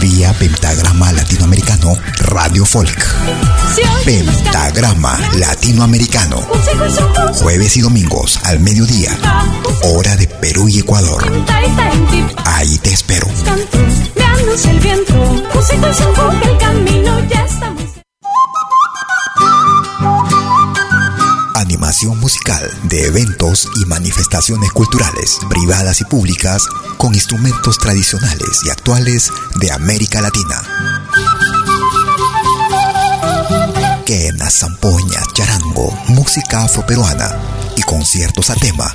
Vía 0.00 0.32
Pentagrama 0.32 1.12
Latinoamericano 1.12 1.96
Radio 2.20 2.64
Folk. 2.64 3.04
Pentagrama 4.04 5.18
Latinoamericano. 5.36 6.40
Jueves 7.34 7.76
y 7.76 7.80
domingos 7.80 8.38
al 8.44 8.60
mediodía. 8.60 9.16
Hora 9.82 10.16
de 10.16 10.26
Perú 10.26 10.68
y 10.68 10.80
Ecuador. 10.80 11.24
Ahí 12.44 12.78
te 12.78 12.92
espero. 12.92 13.26
El 16.42 16.58
camino, 16.58 17.28
ya 17.28 17.46
Animación 21.88 22.20
musical 22.20 22.70
de 22.82 23.06
eventos 23.06 23.66
y 23.80 23.86
manifestaciones 23.86 24.70
culturales, 24.72 25.38
privadas 25.48 26.02
y 26.02 26.04
públicas, 26.04 26.62
con 26.98 27.14
instrumentos 27.14 27.78
tradicionales 27.78 28.60
y 28.66 28.68
actuales 28.68 29.32
de 29.54 29.72
América 29.72 30.20
Latina. 30.20 30.62
Quena, 34.04 34.50
zampoña, 34.50 35.22
charango, 35.32 35.90
música 36.08 36.64
afroperuana 36.64 37.34
y 37.74 37.80
conciertos 37.80 38.50
a 38.50 38.54
tema. 38.56 38.94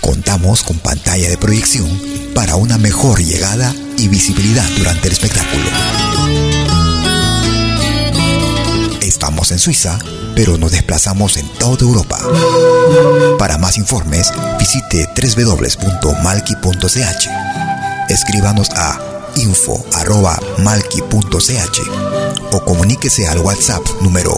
Contamos 0.00 0.62
con 0.62 0.78
pantalla 0.78 1.28
de 1.28 1.36
proyección 1.36 2.00
para 2.34 2.56
una 2.56 2.78
mejor 2.78 3.22
llegada 3.22 3.74
y 3.98 4.08
visibilidad 4.08 4.66
durante 4.78 5.08
el 5.08 5.12
espectáculo. 5.12 6.53
Estamos 9.14 9.52
en 9.52 9.60
Suiza, 9.60 9.96
pero 10.34 10.58
nos 10.58 10.72
desplazamos 10.72 11.36
en 11.36 11.48
toda 11.50 11.82
Europa. 11.82 12.18
Para 13.38 13.58
más 13.58 13.78
informes, 13.78 14.32
visite 14.58 15.08
www.malki.ch. 15.14 16.58
Escríbanos 18.08 18.70
a 18.70 18.98
info.malki.ch 19.36 19.80
o 22.50 22.64
comuníquese 22.64 23.28
al 23.28 23.38
WhatsApp 23.38 23.86
número 24.00 24.34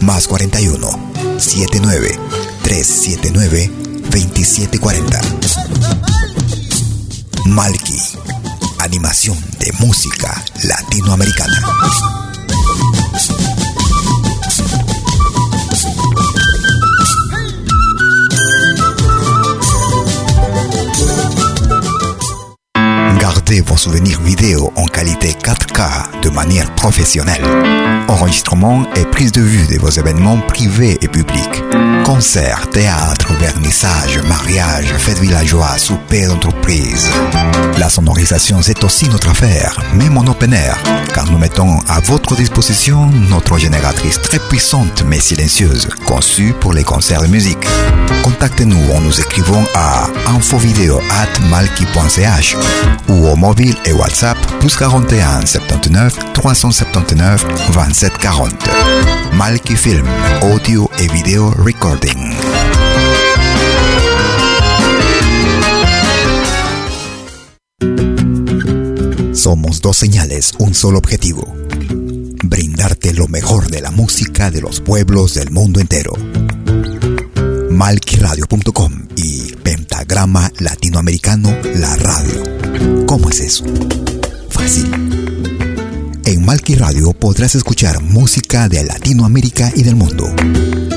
más 0.00 0.28
41 0.28 1.12
79 1.38 2.18
379 2.62 3.70
2740. 4.10 5.20
Malki, 7.46 7.98
animación 8.78 9.42
de 9.58 9.72
música 9.80 10.44
latinoamericana. 10.64 11.62
Vos 23.60 23.76
souvenirs 23.76 24.18
vidéo 24.22 24.72
en 24.76 24.86
qualité 24.86 25.32
4K 25.32 26.22
de 26.22 26.30
manière 26.30 26.74
professionnelle. 26.74 27.44
Enregistrement 28.08 28.86
et 28.96 29.04
prise 29.04 29.32
de 29.32 29.42
vue 29.42 29.66
de 29.66 29.78
vos 29.78 29.90
événements 29.90 30.38
privés 30.38 30.96
et 31.02 31.08
publics. 31.08 31.62
Concerts, 32.04 32.70
théâtre, 32.70 33.34
vernissage, 33.34 34.22
mariage, 34.26 34.94
fêtes 34.96 35.18
villageois, 35.18 35.76
souper 35.76 36.24
d'entreprise. 36.26 37.10
La 37.78 37.90
sonorisation, 37.90 38.62
c'est 38.62 38.82
aussi 38.84 39.10
notre 39.10 39.28
affaire, 39.28 39.78
même 39.94 40.16
en 40.16 40.26
open 40.26 40.54
air, 40.54 40.78
car 41.14 41.30
nous 41.30 41.38
mettons 41.38 41.78
à 41.88 42.00
votre 42.00 42.34
disposition 42.34 43.10
notre 43.28 43.58
génératrice 43.58 44.20
très 44.22 44.38
puissante 44.38 45.04
mais 45.06 45.20
silencieuse, 45.20 45.90
conçue 46.06 46.54
pour 46.58 46.72
les 46.72 46.84
concerts 46.84 47.20
de 47.22 47.28
musique. 47.28 47.66
Contactez-nous 48.22 48.92
en 48.94 49.00
nous 49.00 49.20
écrivant 49.20 49.64
à 49.74 50.06
infovideo@malki.ch 50.26 52.56
ou 53.08 53.26
au 53.26 53.34
mobile 53.42 53.74
et 53.84 53.92
WhatsApp 53.92 54.38
plus 54.60 54.76
41 54.76 55.46
79 55.46 56.16
379 56.32 57.44
27 57.72 58.12
40. 58.18 58.70
Malki 59.34 59.74
Film, 59.74 60.06
audio 60.42 60.88
et 61.00 61.10
vidéo 61.10 61.50
recording. 61.50 62.36
Somos 69.34 69.80
dos 69.80 69.96
señales, 69.96 70.52
un 70.60 70.72
solo 70.72 70.98
objetivo. 70.98 71.52
Brindarte 72.44 73.12
lo 73.12 73.26
mejor 73.26 73.70
de 73.70 73.80
la 73.80 73.90
música 73.90 74.52
de 74.52 74.60
los 74.60 74.80
pueblos 74.80 75.34
del 75.34 75.50
mundo 75.50 75.80
entero. 75.80 76.12
Malquiradio.com 77.70 79.08
y 79.16 79.41
Pentagrama 80.12 80.52
Latinoamericano 80.58 81.56
La 81.76 81.96
Radio. 81.96 83.06
¿Cómo 83.06 83.30
es 83.30 83.40
eso? 83.40 83.64
Fácil. 84.50 84.84
En 86.26 86.44
Malki 86.44 86.74
Radio 86.74 87.14
podrás 87.14 87.54
escuchar 87.54 88.02
música 88.02 88.68
de 88.68 88.84
Latinoamérica 88.84 89.72
y 89.74 89.82
del 89.82 89.96
mundo. 89.96 90.30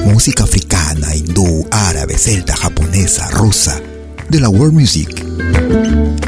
Música 0.03 0.43
africana, 0.43 1.15
hindú, 1.15 1.65
árabe, 1.71 2.17
celta, 2.17 2.57
japonesa, 2.57 3.31
rusa, 3.31 3.79
de 4.27 4.41
la 4.41 4.49
world 4.49 4.73
music. 4.73 5.25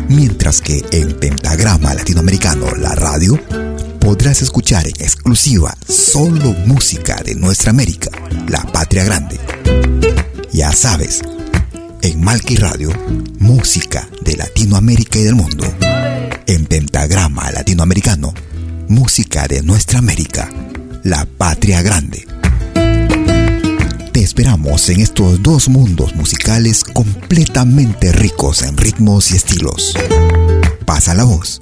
Mientras 0.07 0.61
que 0.61 0.81
en 0.91 1.11
Pentagrama 1.19 1.93
Latinoamericano 1.93 2.67
La 2.77 2.95
Radio 2.95 3.37
podrás 3.99 4.41
escuchar 4.41 4.87
en 4.87 4.95
exclusiva 5.01 5.75
solo 5.89 6.53
música 6.65 7.21
de 7.21 7.35
nuestra 7.35 7.71
América, 7.71 8.11
la 8.47 8.63
patria 8.63 9.03
grande. 9.03 9.37
Ya 10.53 10.71
sabes, 10.71 11.21
En 12.01 12.23
Malki 12.23 12.55
Radio, 12.55 12.91
música 13.39 14.07
de 14.21 14.37
Latinoamérica 14.37 15.19
y 15.19 15.23
del 15.23 15.35
mundo. 15.35 15.65
En 16.45 16.65
Pentagrama 16.65 17.51
Latinoamericano, 17.51 18.33
música 18.87 19.47
de 19.47 19.63
nuestra 19.63 19.99
América, 19.99 20.49
la 21.03 21.25
patria 21.25 21.81
grande. 21.81 22.25
Te 24.11 24.21
esperamos 24.21 24.89
en 24.89 25.01
estos 25.01 25.41
dos 25.41 25.69
mundos 25.69 26.15
musicales 26.15 26.83
completamente 26.83 28.11
ricos 28.11 28.61
en 28.61 28.77
ritmos 28.77 29.31
y 29.31 29.35
estilos. 29.35 29.93
Pasa 30.85 31.13
la 31.13 31.23
voz. 31.23 31.61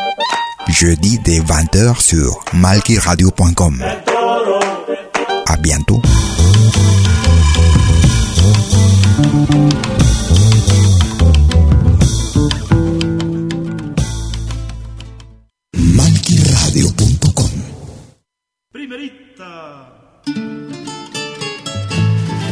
Jeudi 0.67 1.19
dès 1.23 1.39
20h 1.39 2.01
sur 2.01 2.43
malkiradio.com. 2.53 3.83
À 5.47 5.57
bientôt. 5.57 6.01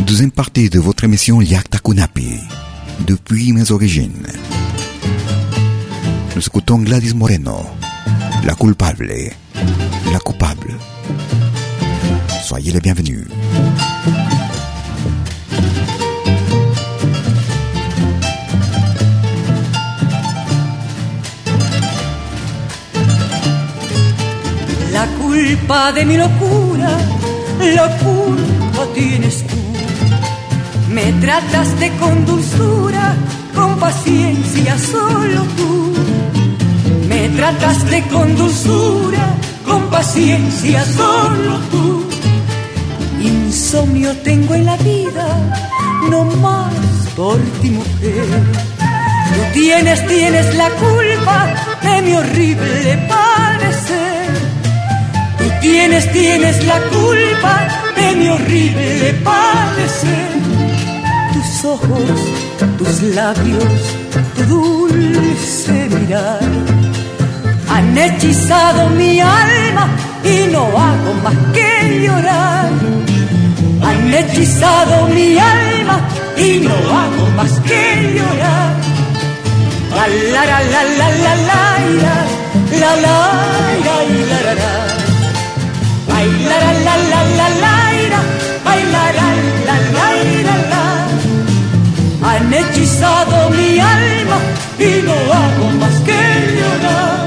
Deuxième 0.06 0.32
partie 0.32 0.70
de 0.70 0.80
votre 0.80 1.04
émission 1.04 1.40
Yakta 1.40 1.78
Kunapi, 1.78 2.40
depuis 3.08 3.54
mes 3.54 3.72
origines. 3.72 4.28
Nous 6.36 6.42
écoutons 6.42 6.80
Gladys 6.80 7.14
Moreno, 7.14 7.66
la 8.44 8.56
culpable, 8.56 9.34
la 10.12 10.20
coupable. 10.20 10.76
Soyez 12.44 12.74
les 12.74 12.82
bienvenus. 12.82 13.28
La 24.92 25.06
culpa 25.22 25.92
de 25.92 26.06
mi 26.06 26.18
locura, 26.18 26.90
la 27.76 27.98
culpa 27.98 28.94
tienes 28.94 29.46
tú. 29.48 29.58
Me 30.94 31.14
trataste 31.14 31.92
con 32.00 32.26
dulzura, 32.26 33.16
con 33.56 33.78
paciencia 33.80 34.78
solo 34.78 35.44
tú. 35.58 36.19
Trataste 37.36 38.04
con 38.12 38.36
dulzura, 38.36 39.36
con 39.66 39.82
paciencia 39.90 40.84
solo 40.86 41.58
tú. 41.72 42.10
Insomnio 43.22 44.16
tengo 44.18 44.56
en 44.56 44.66
la 44.66 44.78
vida, 44.78 45.28
no 46.10 46.24
más 46.26 46.74
por 47.16 47.38
ti 47.62 47.70
mujer. 47.70 48.26
Tú 49.34 49.42
tienes, 49.54 50.06
tienes 50.08 50.56
la 50.56 50.70
culpa 50.70 51.54
de 51.84 52.02
mi 52.02 52.14
horrible 52.14 52.98
padecer. 53.08 54.30
Tú 55.38 55.46
tienes, 55.62 56.12
tienes 56.12 56.66
la 56.66 56.80
culpa 56.84 57.68
de 57.96 58.16
mi 58.16 58.28
horrible 58.30 59.14
padecer. 59.24 60.30
Tus 61.34 61.66
ojos, 61.66 62.12
tus 62.78 63.02
labios, 63.16 63.82
tu 64.36 64.44
dulce 64.46 65.90
mirar 65.90 66.79
han 67.70 67.98
hechizado 67.98 68.90
mi 68.90 69.20
alma 69.20 69.88
y 70.24 70.52
no 70.52 70.64
hago 70.66 71.14
más 71.24 71.36
que 71.54 72.02
llorar. 72.04 72.70
Han 73.82 74.14
hechizado 74.14 75.08
mi 75.08 75.38
alma 75.38 76.00
y 76.38 76.60
no 76.60 76.74
hago 76.74 77.26
más 77.36 77.52
que 77.62 78.14
llorar. 78.16 78.74
La 79.96 80.08
la 80.08 80.44
la 80.46 80.60
la 80.64 80.84
la 81.00 81.10
la 81.20 81.36
la 81.36 82.16
la 82.80 82.96
la 82.96 82.96
la 82.96 83.34
la 83.70 84.04
la 84.04 84.54
la 84.54 84.74
la 86.74 86.96
la 87.06 87.24
la 87.30 87.50
la 87.50 87.50
la 87.50 87.90
Han 92.22 92.54
hechizado 92.54 93.50
mi 93.52 93.80
alma 93.80 94.38
y 94.78 95.02
no 95.06 95.14
hago 95.14 95.72
más 95.80 95.96
que 96.08 96.22
llorar. 96.58 97.19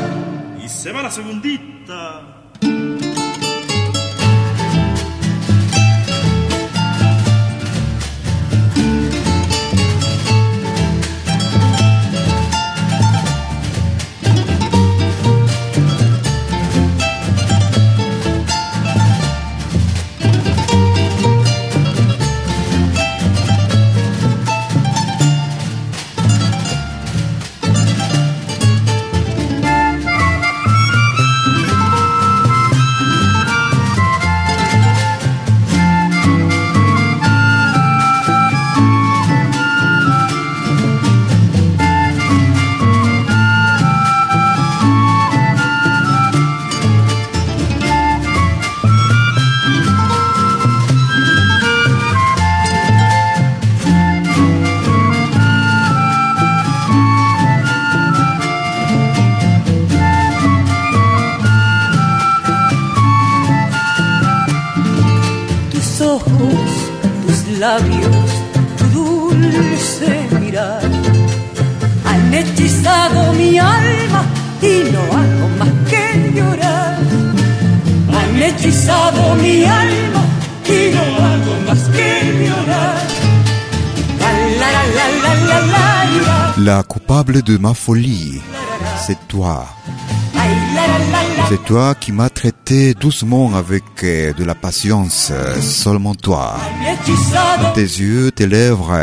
Se 0.83 0.90
va 0.90 1.01
la 1.01 1.12
segundita. 1.12 2.22
De 87.41 87.57
ma 87.57 87.72
folie, 87.72 88.43
c'est 89.07 89.16
toi. 89.26 89.66
C'est 91.49 91.64
toi 91.64 91.95
qui 91.95 92.12
m'as 92.12 92.28
traité 92.28 92.93
doucement 92.93 93.55
avec 93.55 93.85
euh, 94.05 94.35
de 94.35 94.45
la 94.45 94.55
patience, 94.55 95.33
seulement 95.62 96.14
toi. 96.14 96.59
Tes 97.74 97.80
yeux, 97.80 98.33
tes 98.33 98.47
lèvres, 98.47 98.99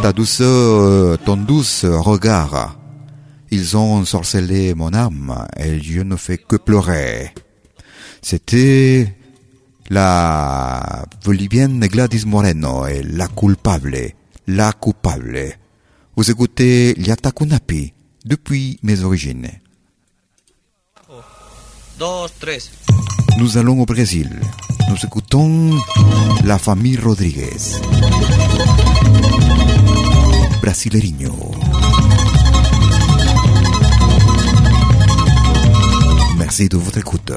ta 0.00 0.12
douceur, 0.12 1.18
ton 1.18 1.36
douce 1.36 1.84
regard. 1.84 2.76
Ils 3.50 3.76
ont 3.76 3.96
ensorcelé 3.96 4.74
mon 4.74 4.94
âme 4.94 5.34
et 5.58 5.80
je 5.82 6.02
ne 6.02 6.14
fais 6.14 6.38
que 6.38 6.54
pleurer. 6.54 7.34
C'était 8.22 9.12
la 9.90 11.04
bolivienne 11.24 11.80
Gladys 11.80 12.26
Moreno 12.26 12.86
et 12.86 13.02
la 13.02 13.26
coupable, 13.26 14.12
la 14.46 14.70
coupable. 14.70 15.56
Vous 16.16 16.30
écoutez 16.30 16.94
Liakta 16.94 17.32
Kunapi 17.32 17.92
depuis 18.24 18.78
mes 18.82 19.02
origines. 19.02 19.48
Tres. 22.40 22.70
Nous 23.38 23.58
allons 23.58 23.80
au 23.80 23.86
Brésil. 23.86 24.30
Nous 24.88 24.96
écoutons 25.04 25.70
la 26.44 26.58
famille 26.58 26.96
Rodriguez. 26.96 27.80
Brasileño. 30.62 31.34
Merci 36.38 36.68
de 36.68 36.76
votre 36.76 36.98
écoute. 36.98 37.32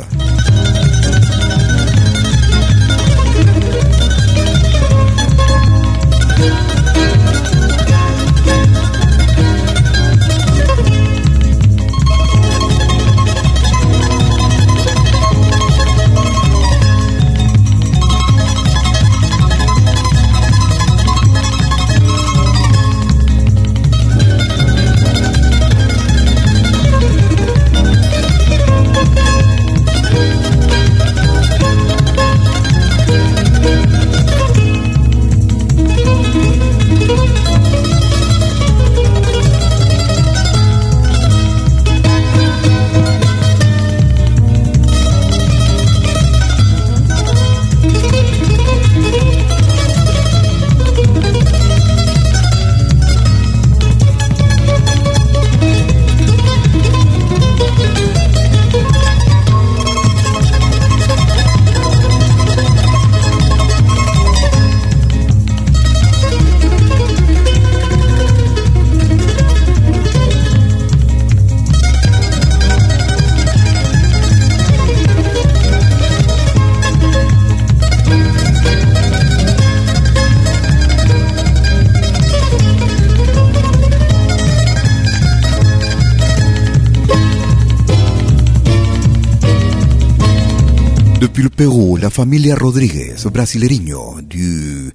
Le 91.47 91.55
Pérou, 91.55 91.95
la 91.97 92.09
famille 92.09 92.51
Rodriguez, 92.53 93.15
brasileño 93.31 94.19
du 94.21 94.91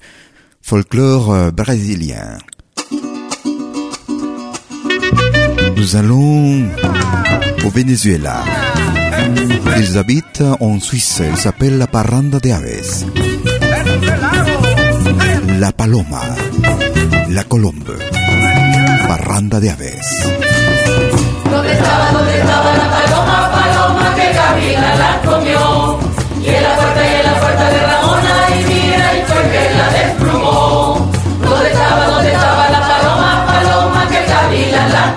folklore 0.61 1.33
euh, 1.33 1.51
brésilien. 1.51 2.39
Nous 5.77 5.97
allons 5.97 6.69
au 7.65 7.71
Venezuela. 7.71 8.45
Ils 9.79 9.97
habitent 9.97 10.45
en 10.61 10.79
Suisse. 10.79 11.23
Ils 11.31 11.39
s'appellent 11.39 11.79
la 11.79 11.87
Parranda 11.87 12.39
de 12.39 12.51
Aves. 12.51 13.07
La 15.59 15.73
Paloma. 15.73 16.23
La 17.31 17.45
Colombe. 17.45 17.97
Parranda 19.09 19.59
de 19.59 19.71
Aves. 19.71 20.29
¿Dónde 21.51 21.73
estaba, 21.73 22.13
dónde 22.13 22.39
estaba 22.39 22.77
la 22.77 22.91
paloma, 22.91 23.51
paloma 23.53 24.15
que 24.17 24.33
Gabriela 24.35 24.97
la 24.97 25.31
comió? 25.31 26.02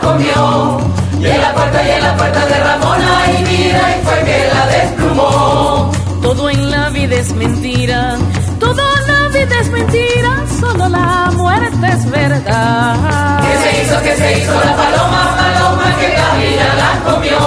Comió? 0.06 0.78
Y 1.20 1.26
en 1.26 1.42
la 1.42 1.54
puerta 1.54 1.88
y 1.88 1.92
en 1.92 2.04
la 2.04 2.18
puerta 2.18 2.46
de 2.46 2.58
Ramona 2.64 3.12
y 3.34 3.44
mira 3.50 3.84
y 3.96 4.06
fue 4.06 4.18
que 4.28 4.38
la 4.54 4.64
desplumó. 4.78 5.92
Todo 6.22 6.50
en 6.50 6.72
la 6.72 6.90
vida 6.90 7.16
es 7.16 7.34
mentira, 7.34 8.18
todo 8.60 8.82
en 8.98 9.04
la 9.14 9.22
vida 9.38 9.56
es 9.62 9.70
mentira, 9.72 10.32
solo 10.60 10.90
la 10.90 11.32
muerte 11.36 11.88
es 11.96 12.12
verdad. 12.12 13.40
¿Qué 13.46 13.54
se 13.64 13.70
hizo, 13.82 13.96
qué 14.04 14.16
se 14.16 14.40
hizo 14.40 14.54
la 14.54 14.76
paloma, 14.82 15.22
paloma 15.42 15.88
que 16.00 16.10
Gabriela 16.22 16.70
la 16.84 16.92
comió? 17.12 17.42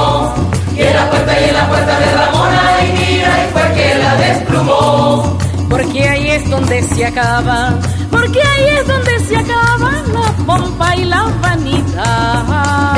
Y 0.76 0.80
en 0.82 0.94
la 0.94 1.10
puerta 1.10 1.40
y 1.40 1.44
en 1.48 1.54
la 1.54 1.68
puerta 1.68 1.98
de 2.02 2.08
Ramona 2.20 2.62
y 2.86 2.92
mira 2.98 3.32
y 3.44 3.52
fue 3.52 3.64
que 3.76 3.94
la 4.02 4.14
desplumó. 4.16 5.38
Porque 5.68 6.08
ahí 6.08 6.17
es 6.38 6.50
donde 6.50 6.82
se 6.82 7.06
acaba, 7.06 7.74
porque 8.10 8.40
ahí 8.40 8.66
es 8.78 8.86
donde 8.86 9.18
se 9.20 9.36
acaba 9.36 9.90
la 10.12 10.28
pompa 10.46 10.96
y 10.96 11.04
la 11.04 11.22
vanidad. 11.42 12.44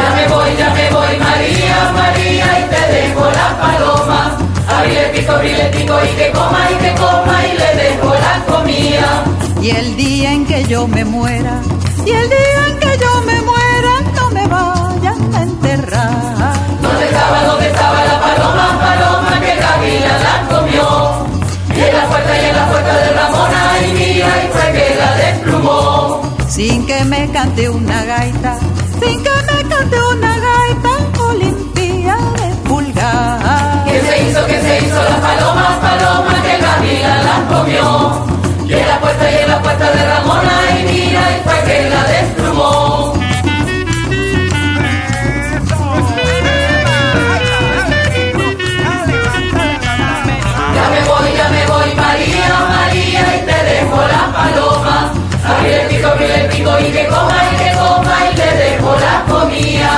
Ya 0.01 0.09
me 0.17 0.29
voy, 0.35 0.51
ya 0.59 0.71
me 0.75 0.91
voy, 0.91 1.17
María, 1.19 1.93
María, 2.01 2.47
y 2.61 2.65
te 2.73 2.83
dejo 2.97 3.25
la 3.41 3.49
paloma. 3.61 4.39
Abrile 4.69 5.07
el 5.07 5.11
pico, 5.13 5.33
abrile 5.33 5.67
el 5.67 5.71
pico, 5.77 5.95
y 6.05 6.17
que 6.17 6.31
coma, 6.33 6.61
y 6.71 6.75
que 6.85 6.93
coma, 6.95 7.47
y 7.47 7.59
le 7.59 7.71
dejo 7.83 8.15
la 8.27 8.35
comida. 8.53 9.25
Y 9.63 9.71
el 9.71 9.97
día 9.97 10.33
en 10.33 10.47
que 10.47 10.65
yo 10.65 10.87
me 10.87 11.05
muera, 11.05 11.61
y 12.07 12.11
el 12.11 12.29
día 12.29 12.61
en 12.69 12.79
que 12.79 12.99
yo 12.99 13.13
me 13.27 13.41
muera, 13.43 13.93
no 14.17 14.31
me 14.31 14.47
vayan 14.47 15.35
a 15.35 15.43
enterrar. 15.43 16.55
¿Dónde 16.83 17.05
estaba, 17.07 17.45
dónde 17.45 17.67
estaba 17.67 18.05
la 18.05 18.21
paloma 18.21 18.80
Sin 26.51 26.85
que 26.85 27.05
me 27.05 27.31
cante 27.31 27.71
una 27.71 28.05
gaita, 28.05 28.59
sin 29.01 29.23
que 29.23 29.31
me 29.31 29.69
cante 29.69 29.97
una 30.15 30.37
gaita, 30.37 31.23
Olimpia 31.23 32.17
de 32.17 32.69
pulgar. 32.69 33.85
¿Qué 33.85 34.01
se 34.01 34.29
hizo, 34.29 34.47
qué 34.47 34.61
se 34.61 34.85
hizo 34.85 34.97
la 34.97 35.21
paloma, 35.21 35.79
paloma 35.81 36.43
que 36.43 36.59
la 36.59 37.47
comió? 37.49 37.77
Y 37.77 37.77
en 37.77 38.30
el 55.67 55.87
pico, 55.89 56.09
el 56.19 56.49
pico, 56.49 56.71
y 56.81 56.93
que 56.93 57.07
coma, 57.07 57.39
y 57.53 57.57
que 57.57 57.71
coma, 57.79 58.17
y 58.33 58.37
le 58.37 58.51
dejo 58.65 58.97
la 58.97 59.25
comida. 59.29 59.93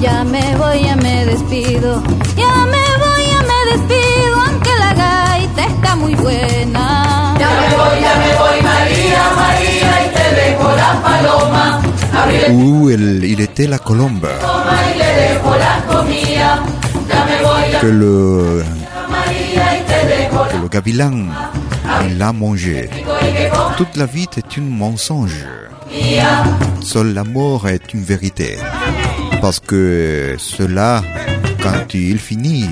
Ya 0.00 0.24
me 0.24 0.56
voy, 0.56 0.84
ya 0.84 0.96
me 0.96 1.26
despido, 1.26 2.02
ya 2.36 2.54
me 2.72 2.86
voy, 3.02 3.22
ya 3.32 3.40
me 3.50 3.58
despido, 3.72 4.40
aunque 4.46 4.70
la 4.78 4.94
gaita 4.94 5.64
está 5.66 5.96
muy 5.96 6.14
buena. 6.14 7.34
Ya 7.38 7.48
me 7.48 7.76
voy, 7.76 8.00
ya 8.00 8.14
me 8.16 8.30
voy, 8.36 8.62
María, 8.62 9.22
María, 9.36 10.06
y 10.06 10.08
te 10.14 10.26
dejo 10.40 10.76
la 10.76 11.02
paloma. 11.02 11.80
Abrile 12.14 12.94
el 12.94 13.40
était 13.40 13.68
la 13.68 13.78
colombe 13.78 14.28
coma, 14.40 14.78
y 14.94 14.98
le 14.98 15.12
dejo 15.22 15.56
la 15.56 15.84
comida. 15.92 16.62
Ya 17.08 17.24
me 17.24 17.42
voy, 17.42 17.72
ya 17.72 17.80
que 17.80 17.86
le, 17.86 18.64
María, 19.08 19.78
y 19.78 19.82
te 19.82 20.06
dejo 20.06 20.48
que 20.48 20.58
le 20.58 20.68
gavilan 20.68 21.32
il 22.06 22.18
l'a 22.18 22.32
mangé. 22.32 22.88
Toute 23.76 23.96
la 23.96 24.06
vie 24.06 24.26
est 24.36 24.58
un 24.58 24.62
mensonge. 24.62 25.44
Seule 26.80 27.14
la 27.14 27.24
mort 27.24 27.68
est 27.68 27.94
une 27.94 28.02
vérité. 28.02 28.56
Parce 29.40 29.60
que 29.60 30.34
cela, 30.38 31.02
quand 31.62 31.94
il 31.94 32.18
finit, 32.18 32.68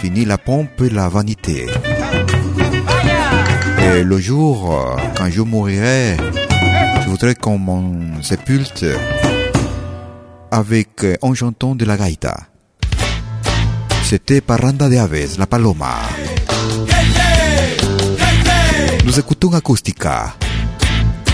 finit 0.00 0.24
la 0.24 0.38
pompe 0.38 0.80
et 0.82 0.90
la 0.90 1.08
vanité. 1.08 1.66
Et 3.84 4.02
le 4.02 4.18
jour, 4.18 4.96
quand 5.16 5.30
je 5.30 5.42
mourrai, 5.42 6.16
je 7.02 7.08
voudrais 7.08 7.34
qu'on 7.34 7.58
m'en 7.58 8.22
sépulte 8.22 8.86
avec 10.50 11.06
un 11.22 11.34
chanton 11.34 11.74
de 11.74 11.84
la 11.84 11.96
gaita. 11.96 12.36
C'était 14.04 14.40
Parranda 14.40 14.88
de 14.88 14.96
Aves, 14.96 15.38
la 15.38 15.46
paloma. 15.46 15.94
Écoutons 19.18 19.54
Acoustica. 19.54 20.34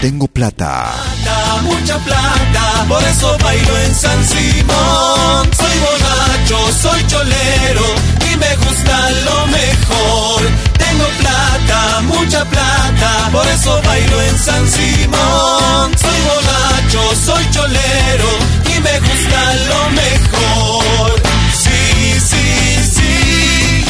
Tengo 0.01 0.27
plata. 0.27 0.93
plata, 1.23 1.63
mucha 1.63 1.99
plata, 1.99 2.85
por 2.89 3.03
eso 3.05 3.37
bailo 3.39 3.79
en 3.79 3.95
San 3.95 4.25
Simón. 4.25 5.51
Soy 5.57 5.79
borracho, 5.85 6.59
soy 6.83 7.07
cholero 7.07 7.87
y 8.33 8.37
me 8.37 8.57
gusta 8.57 9.11
lo 9.27 9.47
mejor. 9.47 10.43
Tengo 10.79 11.07
plata, 11.21 12.01
mucha 12.03 12.45
plata, 12.45 13.29
por 13.33 13.47
eso 13.47 13.81
bailo 13.85 14.23
en 14.23 14.39
San 14.39 14.69
Simón. 14.69 15.99
Soy 15.99 16.21
borracho, 16.31 17.01
soy 17.27 17.51
cholero 17.51 18.31
y 18.77 18.81
me 18.81 19.01
gusta 19.01 19.55
lo 19.71 19.91
mejor. 19.91 21.28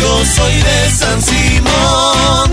Yo 0.00 0.24
soy 0.36 0.54
de 0.62 0.90
San 0.90 1.22
Simón. 1.22 2.50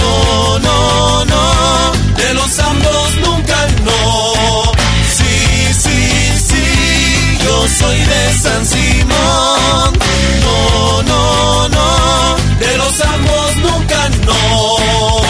No, 0.00 0.58
no, 0.58 1.24
no, 1.24 1.92
de 2.16 2.34
los 2.34 2.58
ambos 2.58 3.14
nunca 3.24 3.66
no. 3.84 4.72
Sí, 5.16 5.74
sí, 5.82 6.32
sí, 6.48 7.38
yo 7.44 7.68
soy 7.78 7.98
de 7.98 8.34
San 8.42 8.66
Simón. 8.66 9.92
No, 10.42 11.02
no, 11.02 11.68
no, 11.68 12.36
de 12.58 12.76
los 12.76 13.00
ambos 13.00 13.56
nunca 13.56 14.08
no. 14.26 15.27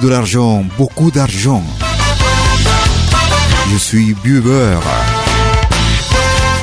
De 0.00 0.08
l'argent, 0.08 0.64
beaucoup 0.78 1.10
d'argent. 1.10 1.62
Je 3.70 3.76
suis 3.76 4.14
buveur. 4.14 4.82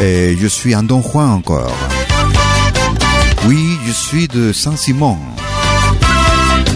Et 0.02 0.38
je 0.40 0.48
suis 0.48 0.74
un 0.74 0.84
Don 0.84 1.02
Juan 1.02 1.30
encore. 1.32 1.74
Oui, 3.46 3.78
je 3.86 3.92
suis 3.92 4.28
de 4.28 4.52
Saint-Simon. 4.52 5.18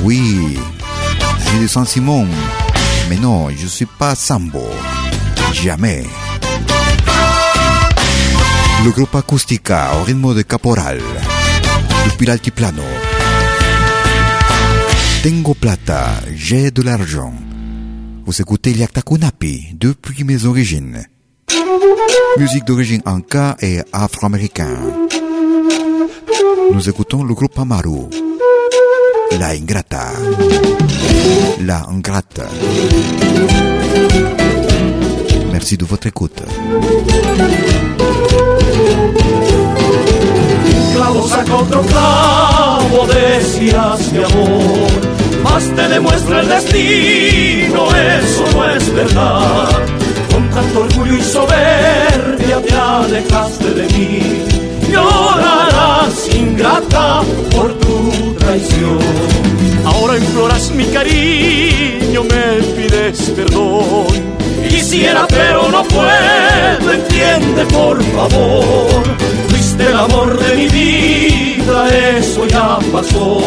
Oui, 0.04 0.58
je 1.40 1.50
suis 1.50 1.60
de 1.60 1.68
Saint-Simon. 1.68 2.28
Mais 3.10 3.18
non, 3.18 3.50
je 3.50 3.68
suis 3.68 3.86
pas 3.86 4.16
Sambo. 4.16 4.70
Jamais. 5.54 6.06
Le 8.84 8.92
groupe 8.92 9.16
Acústica 9.16 9.92
au 10.00 10.04
rythme 10.04 10.34
de 10.36 10.42
caporal. 10.42 11.00
Depuis 12.06 12.26
l'altiplano. 12.26 12.84
Tengo 15.24 15.54
plata, 15.54 16.16
j'ai 16.36 16.72
de 16.72 16.82
l'argent. 16.82 17.32
Vous 18.26 18.42
écoutez 18.42 18.74
Liakta 18.74 19.04
Kunapi 19.04 19.76
depuis 19.76 20.24
mes 20.24 20.46
origines. 20.46 21.06
Musique 22.40 22.66
d'origine 22.66 23.04
anka 23.06 23.56
et 23.62 23.82
afro-américain. 23.94 24.76
Nous 26.74 26.90
écoutons 26.90 27.24
le 27.24 27.36
groupe 27.36 27.60
Amaru. 27.60 28.10
La 29.40 29.50
Ingrata. 29.50 30.08
La 31.62 31.86
Ingrata. 31.88 32.48
Merci 35.52 35.78
de 35.78 35.86
votre 35.86 36.08
écoute. 36.08 36.42
Clavo 40.94 41.28
saca 41.28 41.56
otro 41.56 41.82
clavo, 41.82 43.08
decías 43.08 44.12
mi 44.12 44.24
amor, 44.24 44.92
más 45.44 45.64
te 45.76 45.88
demuestra 45.88 46.42
el 46.42 46.50
destino, 46.50 47.88
eso 47.96 48.46
no 48.54 48.70
es 48.70 48.94
verdad. 48.94 49.70
Con 50.32 50.50
tanto 50.50 50.80
orgullo 50.82 51.18
y 51.18 51.22
soberbia 51.22 52.62
te 52.62 52.74
alejaste 52.74 53.70
de 53.72 53.88
mí, 53.94 54.44
llorarás 54.92 56.36
ingrata 56.36 57.22
por 57.52 57.74
tu 57.80 58.34
traición. 58.40 59.00
Ahora 59.86 60.18
imploras 60.18 60.72
mi 60.72 60.86
cariño, 60.86 62.24
me 62.24 62.64
pides 62.76 63.32
perdón. 63.36 64.32
Quisiera 64.70 65.28
pero 65.28 65.70
no 65.70 65.84
puedo, 65.84 66.94
entiende 66.94 67.66
por 67.66 68.02
favor. 68.04 69.41
Fuiste 69.82 69.90
el 69.90 69.98
amor 69.98 70.38
de 70.38 70.56
mi 70.56 70.68
vida, 70.68 71.90
eso 72.18 72.46
ya 72.46 72.78
pasó. 72.92 73.42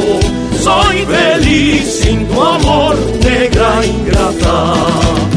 Soy 0.61 1.05
feliz 1.07 2.01
sin 2.03 2.27
tu 2.27 2.43
amor, 2.43 2.97
negra 3.23 3.87
ingrata. 3.87 5.34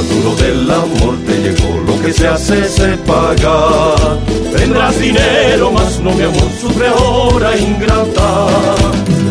Más 0.00 0.38
del 0.40 0.70
amor 0.70 1.14
te 1.26 1.36
llegó, 1.42 1.78
lo 1.86 2.00
que 2.00 2.10
se 2.10 2.26
hace 2.26 2.66
se 2.70 2.96
paga. 3.06 4.18
Tendrás 4.56 4.98
dinero, 4.98 5.72
mas 5.72 6.00
no 6.00 6.12
mi 6.12 6.22
amor 6.22 6.48
sufre 6.58 6.88
ahora 6.88 7.54
ingrata. 7.54 8.46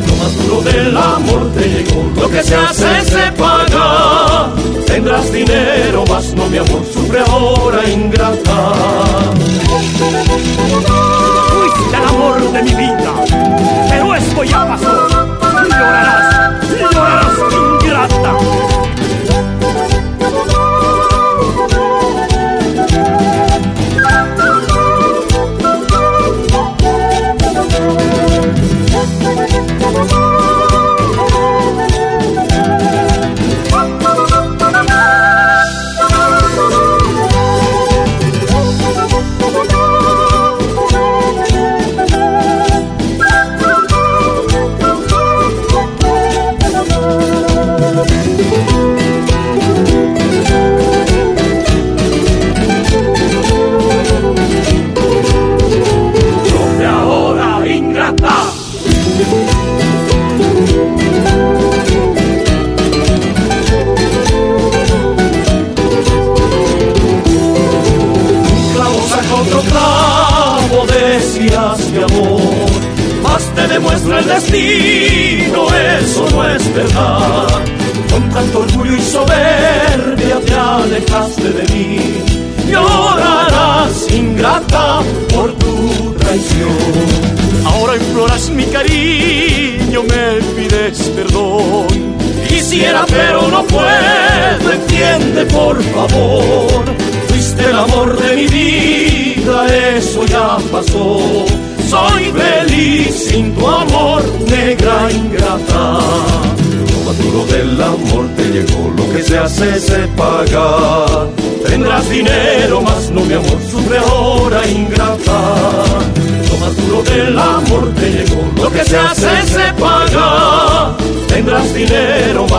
Lo 0.06 0.16
más 0.16 0.38
duro 0.38 0.62
del 0.62 0.96
amor 0.96 1.52
te 1.56 1.68
llegó, 1.70 2.12
lo 2.16 2.30
que 2.30 2.44
se 2.44 2.56
hace 2.56 3.02
se 3.04 3.32
paga. 3.32 4.54
Tendrás 4.86 5.32
dinero, 5.34 6.04
mas 6.08 6.36
no 6.36 6.46
mi 6.46 6.58
amor 6.60 6.86
sufre 6.94 7.20
ahora 7.22 7.90
ingrata. 7.90 8.72
Fuiste 11.50 11.98
el 11.98 12.06
amor 12.10 12.52
de 12.52 12.62
mi 12.62 12.76
vida, 12.76 13.14
pero 13.90 14.14
esto 14.14 14.44
ya 14.44 14.68
pasó. 14.68 15.08
Llorarás, 15.68 16.70
llorarás 16.80 17.38
ingrata. 17.54 18.60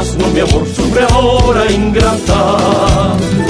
Más 0.01 0.17
no 0.17 0.27
mi 0.29 0.41
amor, 0.41 0.67
sufre 0.67 1.05
ahora 1.13 1.71
ingrata. 1.71 3.50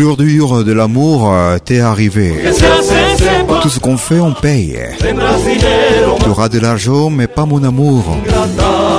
Plus 0.00 0.16
dur 0.16 0.64
de 0.64 0.72
l'amour 0.72 1.30
euh, 1.30 1.58
t'est 1.58 1.80
arrivé. 1.80 2.32
Tout 3.60 3.68
ce 3.68 3.78
qu'on 3.78 3.98
fait, 3.98 4.18
on 4.18 4.32
paye. 4.32 4.78
Tu 4.98 6.28
auras 6.28 6.48
de 6.48 6.58
l'argent, 6.58 7.10
mais 7.10 7.26
pas 7.26 7.44
mon 7.44 7.62
amour. 7.62 8.04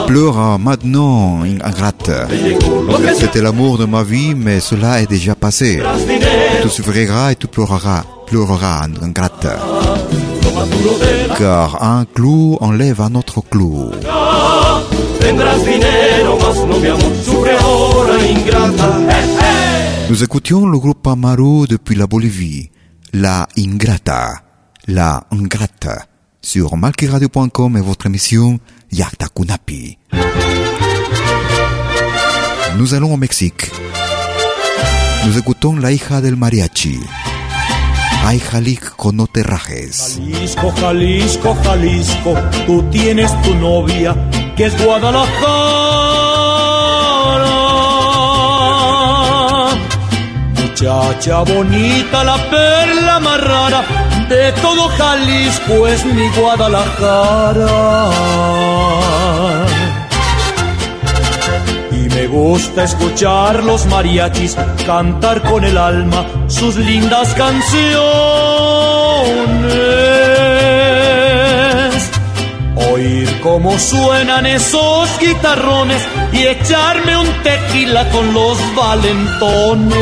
Pleure 0.06 0.60
maintenant, 0.60 1.40
ingrate. 1.42 2.12
C'était 3.20 3.42
l'amour 3.42 3.80
de 3.80 3.86
ma 3.86 4.04
vie, 4.04 4.36
mais 4.36 4.60
cela 4.60 5.02
est 5.02 5.10
déjà 5.10 5.34
passé. 5.34 5.82
Tu 6.62 6.70
souffriras 6.70 7.32
et 7.32 7.36
tu 7.36 7.48
pleureras, 7.48 8.04
pleureras, 8.28 8.86
ingrate. 9.02 9.48
Car 11.40 11.82
un 11.82 12.06
clou 12.06 12.60
enlève 12.62 13.02
un 13.02 13.16
autre 13.16 13.42
clou. 13.50 13.90
dinero. 15.66 16.38
Nous 20.12 20.26
écoutions 20.26 20.68
le 20.68 20.78
groupe 20.78 21.08
Amaru 21.08 21.68
depuis 21.70 21.96
la 21.96 22.06
Bolivie. 22.06 22.70
La 23.14 23.48
Ingrata. 23.58 24.42
La 24.86 25.24
Ingrata. 25.32 26.06
Sur 26.42 26.76
malkiradio.com 26.76 27.78
et 27.78 27.80
votre 27.80 28.08
émission 28.08 28.60
Yakta 28.92 29.28
Kunapi. 29.34 29.98
Nous 32.78 32.94
allons 32.94 33.14
au 33.14 33.16
Mexique. 33.16 33.72
Nous 35.28 35.38
écoutons 35.38 35.78
La 35.78 35.94
hija 35.94 36.20
del 36.20 36.36
mariachi. 36.36 37.00
Ay 38.28 38.42
Jalisco, 38.52 39.14
no 39.14 39.28
te. 39.28 39.42
Jalisco, 39.44 40.74
Jalisco, 40.76 41.56
Jalisco, 41.64 42.34
tú 42.68 42.84
tienes 42.92 43.32
tu 43.44 43.56
novia 43.56 44.14
que 44.58 44.66
es 44.66 44.76
Guadalajara. 44.78 46.11
Muchacha 50.82 51.44
bonita, 51.44 52.24
la 52.24 52.38
perla 52.50 53.20
más 53.20 53.40
rara 53.40 53.84
de 54.28 54.52
todo 54.54 54.88
Jalisco 54.90 55.86
es 55.88 56.04
mi 56.04 56.28
Guadalajara. 56.30 58.10
Y 61.92 62.10
me 62.10 62.26
gusta 62.26 62.86
escuchar 62.86 63.64
los 63.64 63.86
mariachis 63.86 64.58
cantar 64.84 65.44
con 65.44 65.64
el 65.66 65.78
alma 65.78 66.26
sus 66.48 66.76
lindas 66.78 67.32
canciones. 67.36 67.92
Oír 73.02 73.40
cómo 73.42 73.80
suenan 73.80 74.46
esos 74.46 75.10
guitarrones 75.20 76.04
y 76.32 76.46
echarme 76.46 77.18
un 77.18 77.28
tequila 77.42 78.08
con 78.12 78.32
los 78.32 78.60
valentones. 78.76 79.98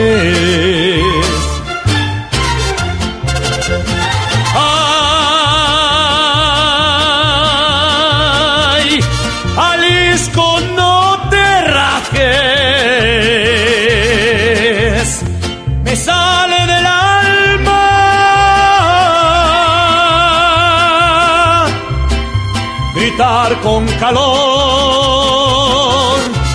Con 23.64 23.86
calor, 24.00 24.20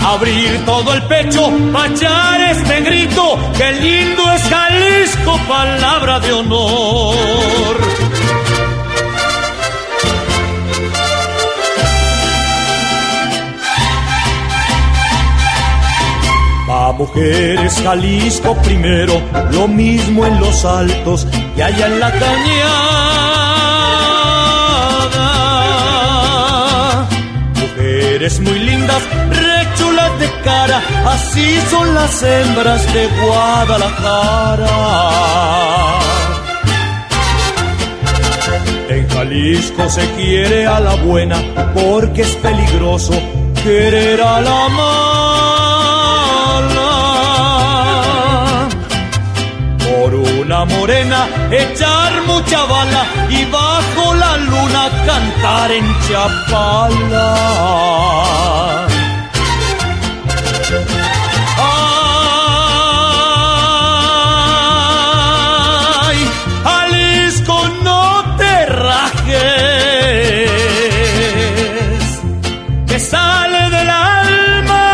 abrir 0.02 0.64
todo 0.64 0.94
el 0.94 1.02
pecho, 1.05 1.50
machar 1.50 2.40
este 2.40 2.80
grito, 2.80 3.38
que 3.57 3.72
lindo 3.72 4.30
es 4.32 4.42
Jalisco, 4.42 5.38
palabra 5.48 6.20
de 6.20 6.32
honor. 6.32 7.76
Pa' 16.66 16.92
mujeres 16.92 17.80
Jalisco 17.82 18.57
primero, 18.62 19.20
lo 19.52 19.68
mismo 19.68 20.24
en 20.24 20.40
los 20.40 20.64
altos 20.64 21.26
y 21.57 21.61
allá 21.61 21.86
en 21.86 22.00
la 22.00 22.11
cañada. 22.11 22.93
Mujeres 28.24 28.40
muy 28.40 28.58
lindas, 28.58 29.02
rechulas 29.28 30.18
de 30.18 30.30
cara, 30.42 30.82
así 31.04 31.60
son 31.70 31.94
las 31.94 32.22
hembras 32.22 32.94
de 32.94 33.06
Guadalajara. 33.20 34.68
En 38.88 39.06
Jalisco 39.10 39.90
se 39.90 40.10
quiere 40.12 40.66
a 40.66 40.80
la 40.80 40.94
buena 40.94 41.36
porque 41.74 42.22
es 42.22 42.34
peligroso 42.36 43.12
querer 43.62 44.22
a 44.22 44.40
la 44.40 44.68
mala. 44.70 45.68
Por 49.80 50.14
una 50.14 50.64
morena 50.64 51.28
echar 51.50 52.22
mucha 52.26 52.64
bala 52.64 53.04
y 53.28 53.44
luna 53.44 53.73
estar 55.45 55.70
en 55.72 55.84
Chapala. 56.07 57.30
Ay, 66.07 66.18
Jalisco, 66.64 67.57
no 67.82 68.03
te 68.38 68.66
rajes, 68.66 69.34
que 72.88 72.99
sale 72.99 73.70
del 73.76 73.90
alma 73.90 74.84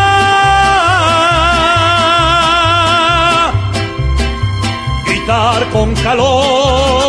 gritar 5.05 5.61
con 5.69 5.95
calor, 6.07 7.01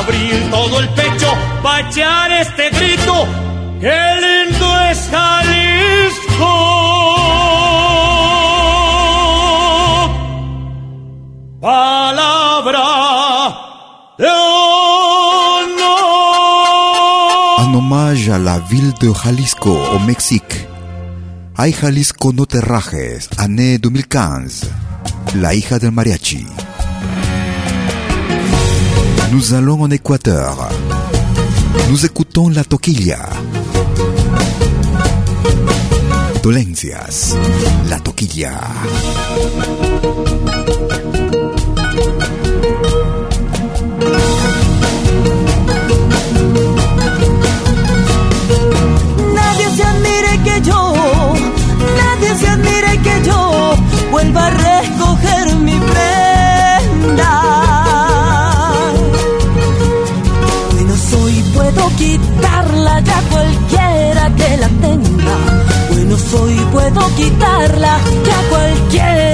abrir 0.00 0.50
todo 0.52 0.78
el 0.78 0.88
pecho 0.90 1.03
para 1.64 2.42
este 2.42 2.68
grito. 2.70 3.26
¡Qué 3.80 4.00
lindo 4.24 4.66
es 4.90 4.98
Jalisco! 5.10 6.54
Palabra 11.62 12.88
de 14.18 14.26
honor. 14.26 15.94
En 17.60 17.74
hommage 17.74 18.28
à 18.28 18.38
la 18.38 18.58
ville 18.58 18.92
de 19.00 19.10
Jalisco, 19.10 19.72
au 19.94 19.98
Mexique. 20.00 20.68
Ay 21.56 21.72
Jalisco, 21.72 22.32
no 22.34 22.44
te 22.44 22.60
rajes, 22.60 23.30
année 23.38 23.78
2015. 23.78 24.70
La 25.36 25.54
hija 25.54 25.78
del 25.78 25.92
mariachi. 25.92 26.46
Nous 29.32 29.54
allons 29.54 29.82
en 29.82 29.90
Équateur. 29.90 30.68
Nous 31.88 32.04
écoutons 32.06 32.48
la 32.48 32.64
toquilla. 32.64 33.28
Dolencias, 36.42 37.36
la 37.88 37.98
toquilla. 38.00 38.52
Nadie 49.34 49.68
se 49.76 49.82
admire 49.82 50.42
que 50.44 50.60
yo, 50.68 50.94
nadie 51.96 52.36
se 52.38 52.46
admire 52.48 52.98
que 53.02 53.26
yo 53.26 53.74
vuelva 54.10 54.46
a 54.46 54.50
recoger 54.50 54.93
Bueno 66.14 66.28
soy, 66.30 66.54
puedo 66.70 67.16
quitarla 67.16 67.98
ya 68.24 68.48
cualquiera 68.48 69.33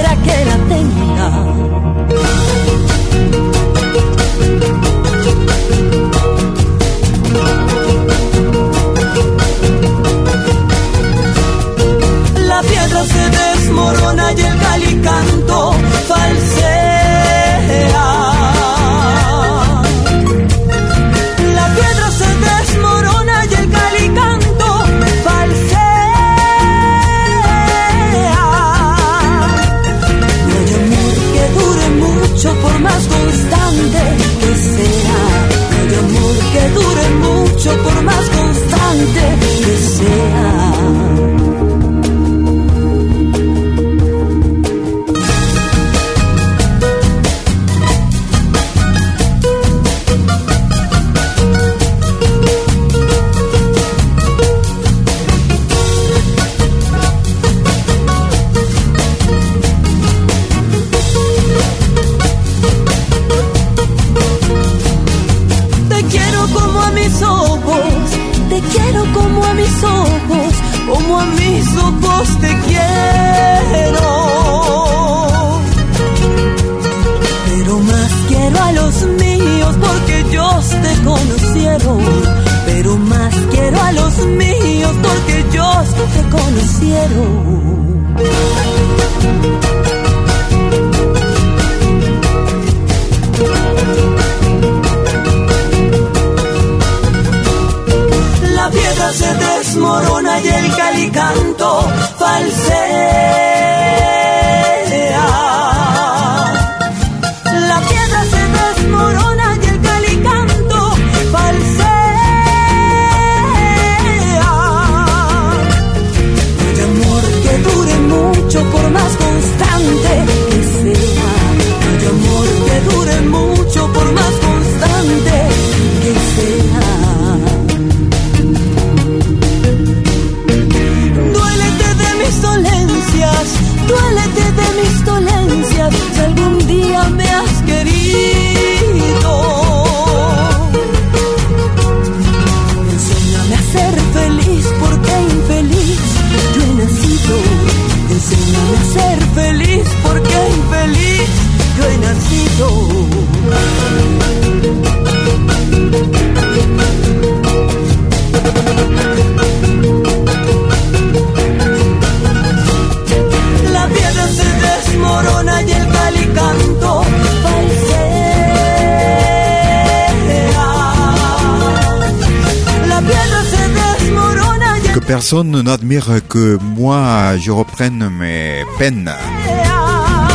personne 175.31 175.61
n'admire 175.61 176.19
que 176.27 176.57
moi 176.61 177.37
je 177.37 177.51
reprenne 177.51 178.09
mes 178.09 178.65
peines. 178.77 179.13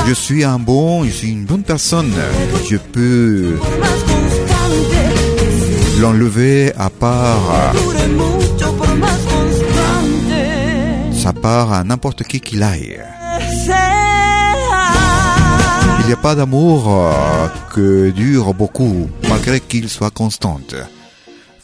Je 0.06 0.14
suis 0.14 0.42
un 0.42 0.58
bon, 0.58 1.04
je 1.04 1.10
suis 1.10 1.32
une 1.32 1.44
bonne 1.44 1.64
personne. 1.64 2.14
Je 2.70 2.78
peux 2.78 3.58
l'enlever 6.00 6.72
à 6.78 6.88
part 6.88 7.74
sa 11.12 11.34
part 11.34 11.74
à 11.74 11.84
n'importe 11.84 12.22
qui 12.22 12.40
qu'il 12.40 12.62
aille. 12.62 12.98
Il 16.00 16.06
n'y 16.06 16.12
a 16.14 16.22
pas 16.22 16.34
d'amour 16.34 16.88
euh, 16.88 17.48
que 17.74 18.08
dure 18.12 18.54
beaucoup, 18.54 19.10
malgré 19.28 19.60
qu'il 19.60 19.90
soit 19.90 20.10
constant. 20.10 20.58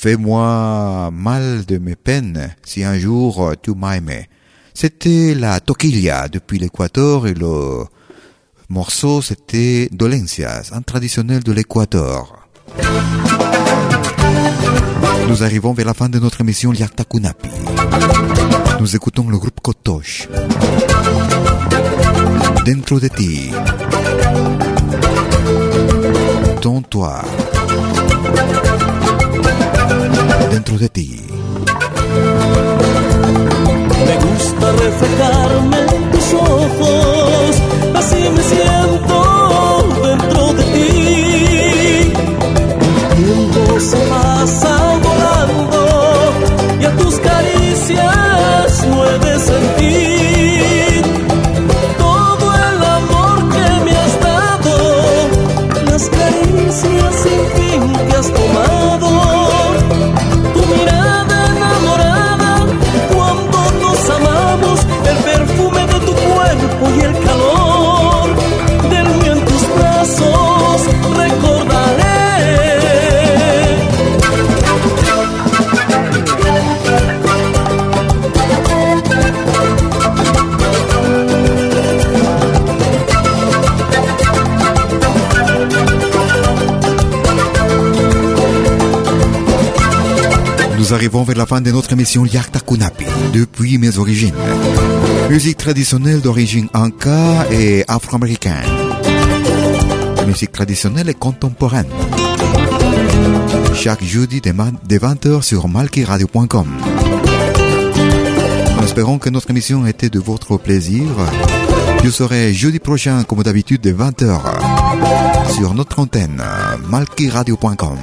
Fais-moi 0.03 1.11
mal 1.13 1.65
de 1.65 1.79
mes 1.79 1.95
peines 1.95 2.57
si 2.65 2.83
un 2.83 2.99
jour 2.99 3.41
euh, 3.41 3.55
tu 3.63 3.71
aimé. 3.71 4.29
C'était 4.75 5.33
la 5.33 5.61
toquilla 5.61 6.27
depuis 6.27 6.59
l'Équateur 6.59 7.29
et 7.29 7.35
le 7.35 7.85
morceau 8.69 9.23
c'était 9.23 9.89
Dolencias, 9.93 10.73
un 10.73 10.83
traditionnel 10.83 11.45
de 11.45 11.53
l'Équateur. 11.53 12.49
Nous 15.29 15.45
arrivons 15.45 15.73
vers 15.73 15.87
la 15.87 15.95
fin 15.95 16.09
de 16.09 16.19
notre 16.19 16.41
émission 16.41 16.73
Liakta 16.73 17.05
Kunapi. 17.05 17.51
Nous 18.81 18.97
écoutons 18.97 19.29
le 19.29 19.39
groupe 19.39 19.61
Kotosh. 19.63 20.27
Dentro 22.67 22.99
de 22.99 23.07
ti. 23.07 23.53
Dans 26.61 26.83
toi. 26.83 27.23
Dentro 30.51 30.79
de 30.79 30.89
ti. 30.89 31.21
Me 34.07 34.15
gusta 34.27 34.73
reflejarme 34.73 35.79
en 35.81 36.11
tus 36.11 36.33
ojos, 36.35 37.63
así 37.95 38.29
me 38.37 38.43
siento 38.43 39.17
dentro 40.03 40.53
de 40.55 40.65
ti. 40.75 42.13
El 42.81 43.25
tiempo 43.25 43.81
se 43.81 43.97
pasa 44.09 44.82
Nous 90.93 90.97
arrivons 90.97 91.23
vers 91.23 91.39
la 91.39 91.47
fin 91.47 91.63
de 91.63 91.71
notre 91.71 91.95
émission 91.95 92.27
Yakta 92.27 92.61
Kunapi, 92.61 93.07
depuis 93.33 93.79
mes 93.79 93.97
origines. 93.97 94.35
Musique 95.31 95.57
traditionnelle 95.57 96.21
d'origine 96.21 96.69
anka 96.75 97.51
et 97.51 97.83
afro-américaine. 97.89 98.69
Musique 100.27 100.53
traditionnelle 100.53 101.09
et 101.09 101.15
contemporaine. 101.15 101.89
Chaque 103.75 104.05
jeudi 104.05 104.43
de 104.43 104.51
20h 104.51 105.41
sur 105.41 105.67
malkiradio.com. 105.67 106.69
En 108.79 108.85
espérant 108.85 109.17
que 109.17 109.31
notre 109.31 109.49
émission 109.49 109.87
était 109.87 110.11
de 110.11 110.21
votre 110.21 110.59
plaisir, 110.59 111.07
je 112.05 112.11
serai 112.11 112.53
jeudi 112.53 112.81
prochain, 112.81 113.25
comme 113.25 113.43
d'habitude, 113.43 113.81
de 113.81 113.95
20h 113.95 115.55
sur 115.57 115.73
notre 115.73 116.01
antenne 116.01 116.43
malkiradio.com. 116.91 117.97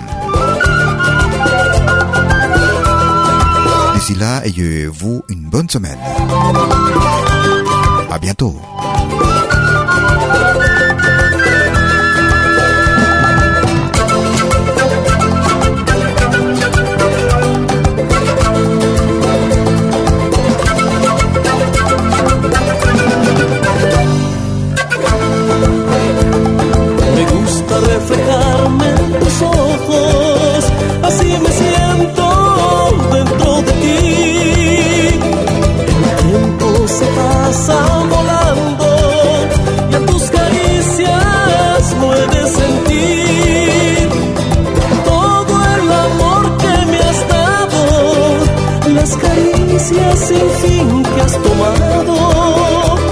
D'ici 4.09 4.19
là, 4.19 4.43
ayez-vous 4.43 5.23
une 5.29 5.41
bonne 5.41 5.69
semaine. 5.69 5.99
À 8.09 8.17
bientôt. 8.17 8.59
Las 49.67 49.91
caricias 49.91 50.19
sin 50.19 50.49
fin 50.49 51.03
que 51.03 51.21
has 51.21 51.41
tomado. 51.41 53.08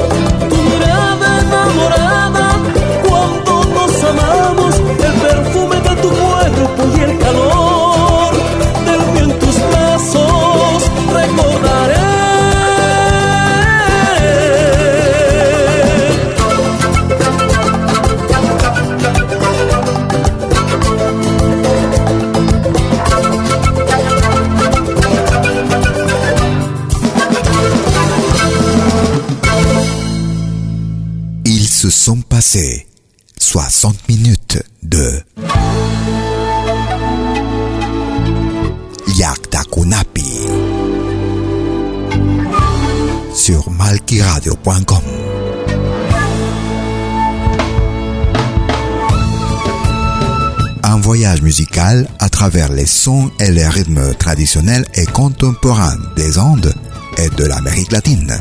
Un 50.84 50.97
voyage 50.99 51.41
musical 51.41 52.05
à 52.20 52.28
travers 52.28 52.70
les 52.74 52.86
sons 52.86 53.32
et 53.39 53.49
les 53.49 53.65
rythmes 53.65 54.13
traditionnels 54.15 54.86
et 54.93 55.05
contemporains 55.05 55.95
des 56.18 56.38
Andes 56.38 56.74
et 57.18 57.30
de 57.30 57.45
l'Amérique 57.45 57.93
latine. 57.93 58.38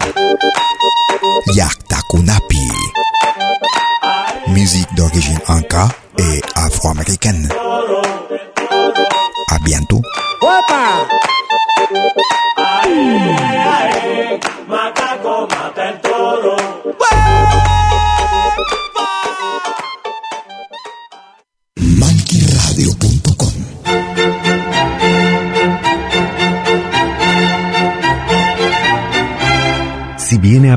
Yakta 1.55 1.99
Kunapi. 2.11 2.59
Musique 4.49 4.93
d'origine 4.97 5.39
inca 5.47 5.89
et 6.19 6.41
afro-américaine. 6.57 7.49